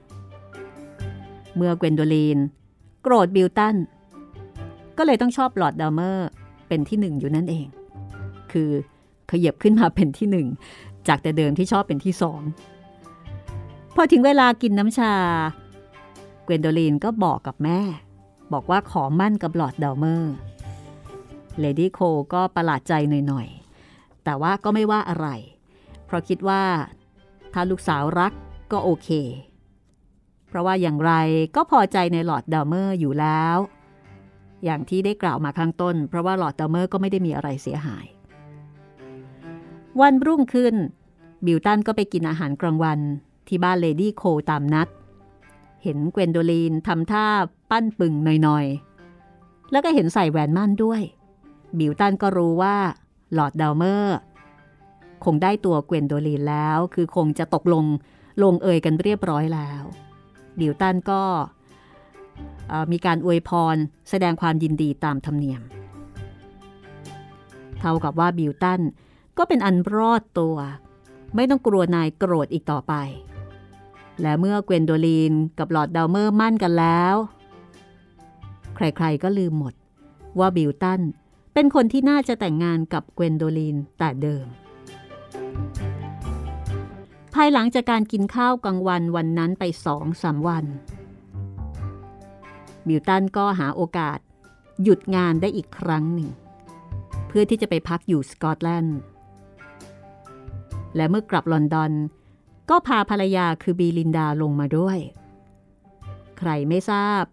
[1.55, 2.37] เมื่อเกวนโดลีน
[3.01, 3.75] โกรธบิลตัน
[4.97, 6.27] ก็เลยต้องชอบลอร์ดเดลเมอร์
[6.67, 7.67] เป็นที่หนึ่งอยู่นั่นเอง
[8.51, 8.71] คือ
[9.31, 10.47] ขยับขึ้นมาเป็นที่หนึ่ง
[11.07, 12.41] จากแต่เดิมที่ชอบเป็นที่สอง
[13.95, 15.13] พอถึงเวลากินน้ำชา
[16.43, 17.79] เกวนโดลีนก็บอกกับแม่
[18.53, 20.33] บอกว่าขอหมั้นกับลอร์ดดาวเมอร์
[21.59, 21.99] เลดี้โค
[22.33, 22.93] ก็ประหลาดใจ
[23.27, 25.27] หน่อยๆ แต่ว่าก็ไม่ว่าอะไร
[26.05, 26.63] เพราะคิดว่า
[27.53, 28.33] ถ้าลูกสาวรัก
[28.71, 29.09] ก็โอเค
[30.47, 31.13] เพราะว่าอย่างไร
[31.55, 33.57] ก็พอใจในลอร์ดดาวเมอร์อยู่แล้ว
[34.63, 38.05] อย่างที่ได้กล่าวมาข้างต้น เพราะว่าลอร์ดดาวเมอร์ก็ไม่ได้มีอะไรเสียหาย
[40.01, 40.75] วันรุ่งขึ้น
[41.45, 42.99] บิวตันก็ไปกินอาหารกลางวัน
[43.47, 44.87] ที่บ้านเลดี้โคตามนัด
[45.83, 47.25] เห็นเกวนโดลีนทำท่า
[47.69, 48.13] ปั้นปึ่ง
[48.43, 51.01] หน่อยๆ แล้วก็เห็นใส่แหวนหมั้นด้วย
[51.79, 52.75] บิวตันก็รู้ว่า
[53.33, 54.17] ลอร์ดดาวเมอร์
[55.25, 57.85] คงได้ตัวเกวนโดลีนแล้ว คือคงจะตกลง
[58.43, 59.83] ลงเอยกันเรียบร้อยแล้ว
[60.59, 61.21] บิวตันก็
[62.91, 63.75] มีการอวยพร
[64.09, 65.61] แสดงความยินดีตามธรรมเนียม
[67.79, 68.81] เท่ากับว่าบิวตัน
[69.37, 70.57] ก็เป็นอันรอดตัว
[71.35, 72.93] ไม่ต้องกลัวนายโกรธอีกต่อไป
[74.21, 77.15] และเมื่อเกวนโดลีนกับลอร์ดดาวเมอร์หมั้นกันแล้ว
[78.75, 79.73] ใครๆก็ลืมหมด
[80.39, 81.01] ว่าบิวตัน
[81.53, 84.45] เป็นคนที่น่าจะแต่งงานกับเกวนโดลีนแต่เดิม
[87.33, 90.65] ภายหลังจากการกินข้าวกลางวันวันนั้นไปสองสาวัน
[92.87, 94.19] บิวตันก็หาโอกาส
[94.83, 96.29] หยุดงานได้อีกครั้งหนึ่ง
[97.27, 98.99] เพื่อที่จะไปพักอยู่สกอตแลนด์
[100.95, 101.91] และเมื่อกลับลอนดอน
[102.69, 104.97] ก็พาภรรยาคือบีลินดาลงมาด้วย
[106.37, 107.23] ใครไม่ทราบ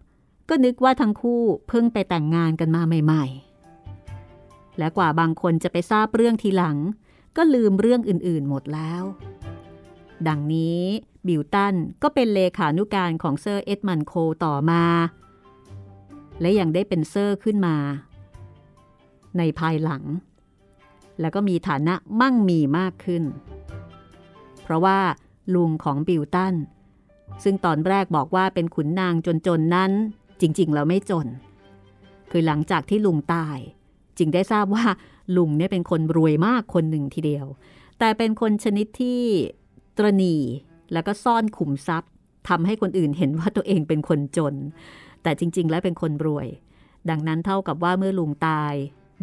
[0.49, 3.25] ก็นึกว่าทั้งคู่เพิ่งไปแต่งงานกันมาใหม่
[4.01, 6.77] ๆ และกว่าบางคนจะไปทราบเรื่องทีหลัง
[7.37, 9.03] ก็ลืมเรื่องอื่นๆหมดแล้ว
[10.27, 10.81] ดังนี้
[11.27, 14.13] บิวตันก็เป็นเลขานุการของเซอร์เอ็ดมันโค
[14.45, 14.83] ต่อมา
[16.41, 17.75] และยังได้เป็นเซอร์ขึ้นมา
[19.37, 20.03] ในภายหลัง
[21.19, 23.23] แล้วก็มีฐานะมั่งมีมากขึ้น
[24.63, 24.99] เพราะว่า
[25.55, 26.55] ลุงของบิวตัน
[27.43, 29.91] ซึ่งตอนแรกบอกว่าเป็นขุนนางจนๆนั้น
[30.41, 31.27] จริงๆ แล้วไม่จน
[32.31, 33.57] คือหลังจากที่ลุงตาย
[34.17, 34.85] จึงได้ทราบว่า
[35.37, 37.45] ลุงเนี่ยเป็นคนรวยมากคนหนึ่งทีเดียว
[37.99, 39.21] แต่เป็นคนชนิดที่
[39.97, 40.35] ตระหนี่
[40.93, 42.11] แล้วก็ซ่อนขุมทรัพย์
[42.49, 44.55] ทำให้คนอื่นเห็นว่าตัวเองเป็นคนจน
[45.23, 46.47] แต่จริง ๆ แล้วเป็นคนรวย
[47.09, 48.73] ดังนั้นเท่ากับว่าเมื่อลุงตาย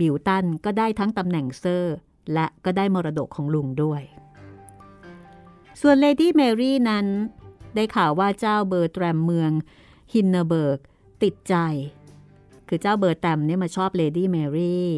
[0.00, 1.94] บิวตันก็ได้ทั้งตำแหน่งเซอร์
[2.32, 4.02] และก็ได้มรดกของลุงด้วย
[5.80, 7.06] ส่วนเลดี้แมรี่นั้น
[7.74, 9.50] ได้ข่าวว่าเจ้าเบอร์แตรมเมือง
[10.12, 10.78] ฮินเนเบิร์ก
[11.22, 11.54] ติดใจ
[12.68, 14.88] คือเจ้าเบอร์แตรมเนี่ยมาชอบเลดี้แมรี่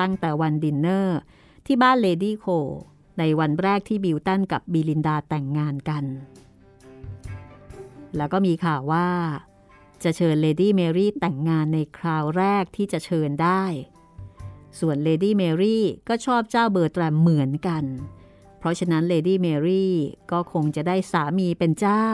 [0.00, 1.18] ตั้งแต่วันดินเนอร์
[1.66, 2.46] ที่บ้านเลดี้โค
[3.18, 6.04] ในวันแรกที่บิวตันกับบิลินดาแต่งงานกัน
[8.16, 9.08] แล้วก็มีข่าวว่า
[10.04, 13.64] จะเชิญเลดี้แมรี่แต่งงานในคราวแรกที่จะเชิญได้
[14.80, 17.84] ส่วนเลดี้แมรี่ก็ชอบเจ้าเบอร์แตรมเหมือนกัน
[18.58, 19.94] เพราะฉะนั้นเลดี้แมรี่
[20.32, 22.06] ก็คงจะได้สามีเป็นเจ้า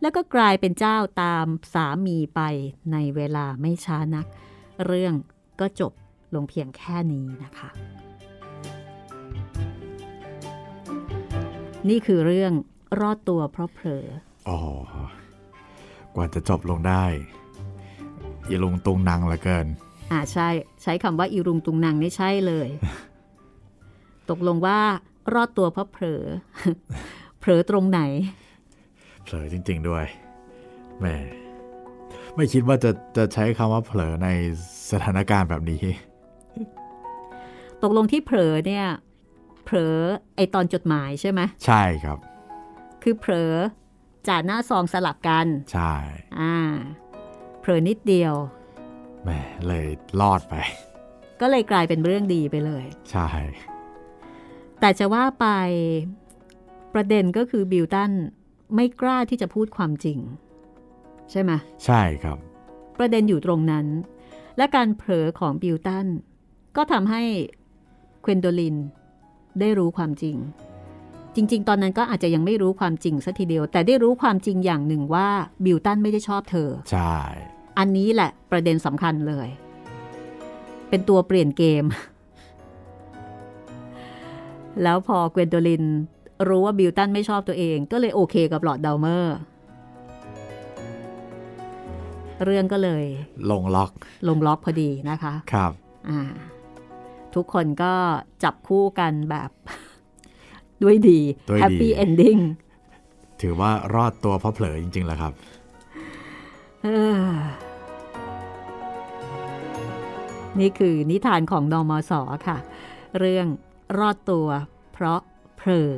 [0.00, 2.40] แล้วก็กลายเป็นเจ้าตามสามีไป
[2.92, 4.26] ในเวลาไม่ช้านัก
[4.86, 5.14] เรื่อง
[5.60, 5.92] ก็จบ
[6.34, 7.70] ลงเพียงแค่นี้นะคะ
[11.88, 12.52] นี่คือเรื่อง
[13.00, 14.06] รอดตัวเพราะเผลอ
[14.48, 14.60] อ๋อ
[16.14, 17.04] กว่าจะจบลงได้
[18.48, 19.66] อีลุงตุงนางลือเกิน
[20.10, 20.48] อ่าใช่
[20.82, 22.68] ใช้คำว่าอีรุงตุงนางนี่ใช่เลย
[24.30, 24.78] ตกลงว่า
[25.34, 26.22] รอดตัวเพราะเผลอ
[27.40, 28.00] เผลอตรงไหน
[29.24, 30.04] เผลอจริง ๆด้วย
[31.00, 31.06] แหม
[32.36, 34.28] ไม่คิดว่าจะจะใช้คำว่าเผลอใน
[34.90, 35.82] สถานการณ์แบบนี้
[37.82, 38.86] ตกลงที่เผลอเนี่ย
[39.64, 39.96] เผลอ
[40.36, 42.18] ไอตอนจดหมายใช่ไหมใช่ครับ
[43.02, 43.52] คือเผลอ
[44.28, 45.94] จ่าหน้าซองสลับกัน ใช่
[46.40, 46.56] อ่า
[47.60, 48.34] เผลอนิดเดียว
[49.26, 49.34] แหม
[49.68, 49.86] เลย
[50.20, 50.54] รอดไป
[51.40, 53.28] ก็เลยกลายเป็นเรื่องดีไปเลย ใช่
[54.80, 55.46] แต่จะว่าไป
[56.94, 58.12] ประเด็นก็คือบิลตัน
[58.74, 60.18] ไม่กล้าที่จะพูดความจริง
[61.30, 61.52] ใช่ไหม
[61.84, 62.38] ใช่ครับ
[62.98, 63.86] ประเด็นอยู่ตรงนั้น
[64.56, 66.06] และการเผลอของบิลตัน
[66.76, 67.22] ก็ทำให้
[68.22, 68.76] เควนโดลิน
[69.60, 70.36] ได้รู้ความจริง
[71.34, 75.28] จริง ๆ ตอนนั้นก็อาจจะยังไม่รู้ความจริงสัทีเดียว แต่ได้รู้ความจริงอย่างหนึ่งว่า
[75.64, 77.16] บิวตันไม่ได้ชอบเธอ ใช่
[77.78, 79.48] อันนี้แหละประเด็นสำคัญเลย
[80.88, 81.84] เป็นตัวเปลี่ยนเกม
[84.82, 85.84] แล้วพอเกวนโดลีน
[86.48, 89.36] รู้ว่าบิวตันไม่ชอบตัวเองก็เลยโอเคกับลอร์ดดาวเมอร์
[92.44, 93.04] เรื่องก็เลย
[93.50, 93.90] ลงล็อก
[94.28, 95.72] ลงล็อกพอดีนะคะ ครับ
[96.08, 96.20] อ่า
[97.34, 97.92] ทุกคนก็
[98.44, 99.50] จับคู่กันแบบ
[100.82, 101.20] ด้วยดี
[101.50, 102.38] ด้วยดีแฮปปี้เอนดิ้ง
[103.40, 105.32] ถือว่ารอดตัวเพราะเผลอจริงๆแหละครับ
[110.60, 112.58] นี่คือนิทานของนอมสอค่ะ
[113.18, 113.46] เรื่อง
[113.98, 114.46] รอดตัว
[114.92, 115.20] เพราะ
[115.56, 115.96] เผลอ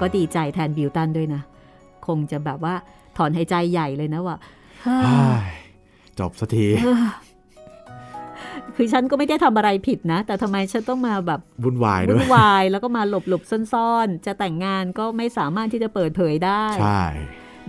[0.00, 1.42] ก็ดีใจแทนบิวตันด้วยนะ
[2.06, 2.74] คงจะแบบว่า
[3.16, 4.36] ถอนหายใจใหญ่เลยนะว่า
[6.18, 6.66] จบสักที
[8.76, 17.04] คือฉันก็ไม่ได้ทำอะไรผิดนะ แต่ทำไมฉันต้องมาแบบวุ่นวายด้วุ่วนยวายแล้วก็มาหลบหลบๆซ่อนๆ จะแต่งงานก็ไม่สามารถที่จะเปิดเผยได้ ใช่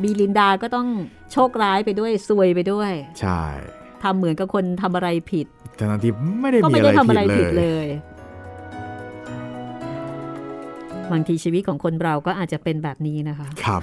[0.01, 0.87] บีลินดาก็ต้อง
[1.31, 3.41] โชคร้ายไปด้วยซวยไปด้วย ใช่
[4.03, 6.09] ทำเหมือนกับคนทำอะไรผิดแต่ทันที
[6.41, 7.87] ไม่ได้ก็มีไม่อะไรได้ทำอะไรผิผิดดเลเลยย
[11.11, 13.81] บางทีชีวิตของคนเราก็อาจจะเป็นแบบนี้นะคะ ครับ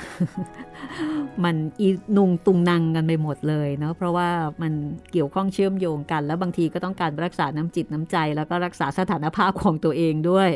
[1.44, 4.28] มันอีนุงตุงนังกันไปหมดเลยเนาะ เพราะว่า
[4.62, 4.72] มัน
[5.12, 10.50] เกี่ยวข้องเชื่อมโยงกัน แล้วบางทีก็ต้องการรักษาน้ำจิตน้ำใจ แล้วก็รักษาสถานภาพของตัวเองด้วย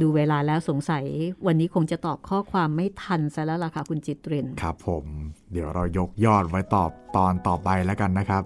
[0.00, 1.04] ดูเวลาแล้วสงสัย
[1.46, 5.04] วันนี้คงจะตอบข้อความไม่ทันซะแล้วล่ะค่ะคุณจิตริน ครับผม
[5.52, 8.42] เดี๋ยวเรายกยอดไว้ตอบตอนต่อไปแล้วกันนะครับ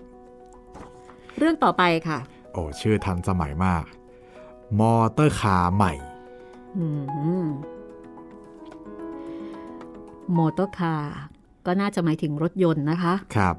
[1.38, 2.18] เรื่องต่อไปค่ะ
[2.52, 3.84] โอ้ชื่อทันสมัยมาก
[4.80, 5.92] motor car ใหม่
[6.76, 6.86] อื
[7.44, 7.46] ม
[10.36, 11.14] motor car
[11.66, 13.56] ก็น่าจะหมายถึงรถยนต์นะคะ ครับ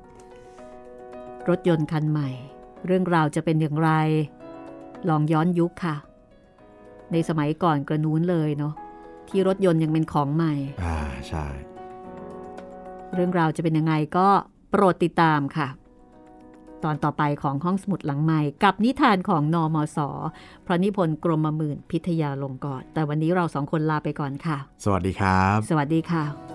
[1.49, 2.29] รถยนต์คันใหม่
[2.85, 3.91] เรื่องราวจะเป็นอย่างไร
[5.09, 5.95] ลองย้อนยุคค่ะ
[7.11, 8.73] ในสมัยก่อนกระนู้นเลยเนาะ
[9.27, 10.53] ที่รถยนต์ยังเป็นของใหม่
[10.83, 10.97] อ่า
[11.27, 11.45] ใช่
[13.13, 14.27] เรื่องราวจะเป็นยังไงก็
[14.71, 15.67] โปรดติดตามค่ะ
[16.83, 19.97] ตอนต่อไปของห้องสมุดหลังใหม่ กับนิทานของนอมศ
[20.65, 26.54] พระนิพนธ์กรมหมื่นพิทยาลงกรณ์แต่วันนี้เราสองคนลาไปก่อนค่ะ สวัสดีครับ สวัสดีค่ะ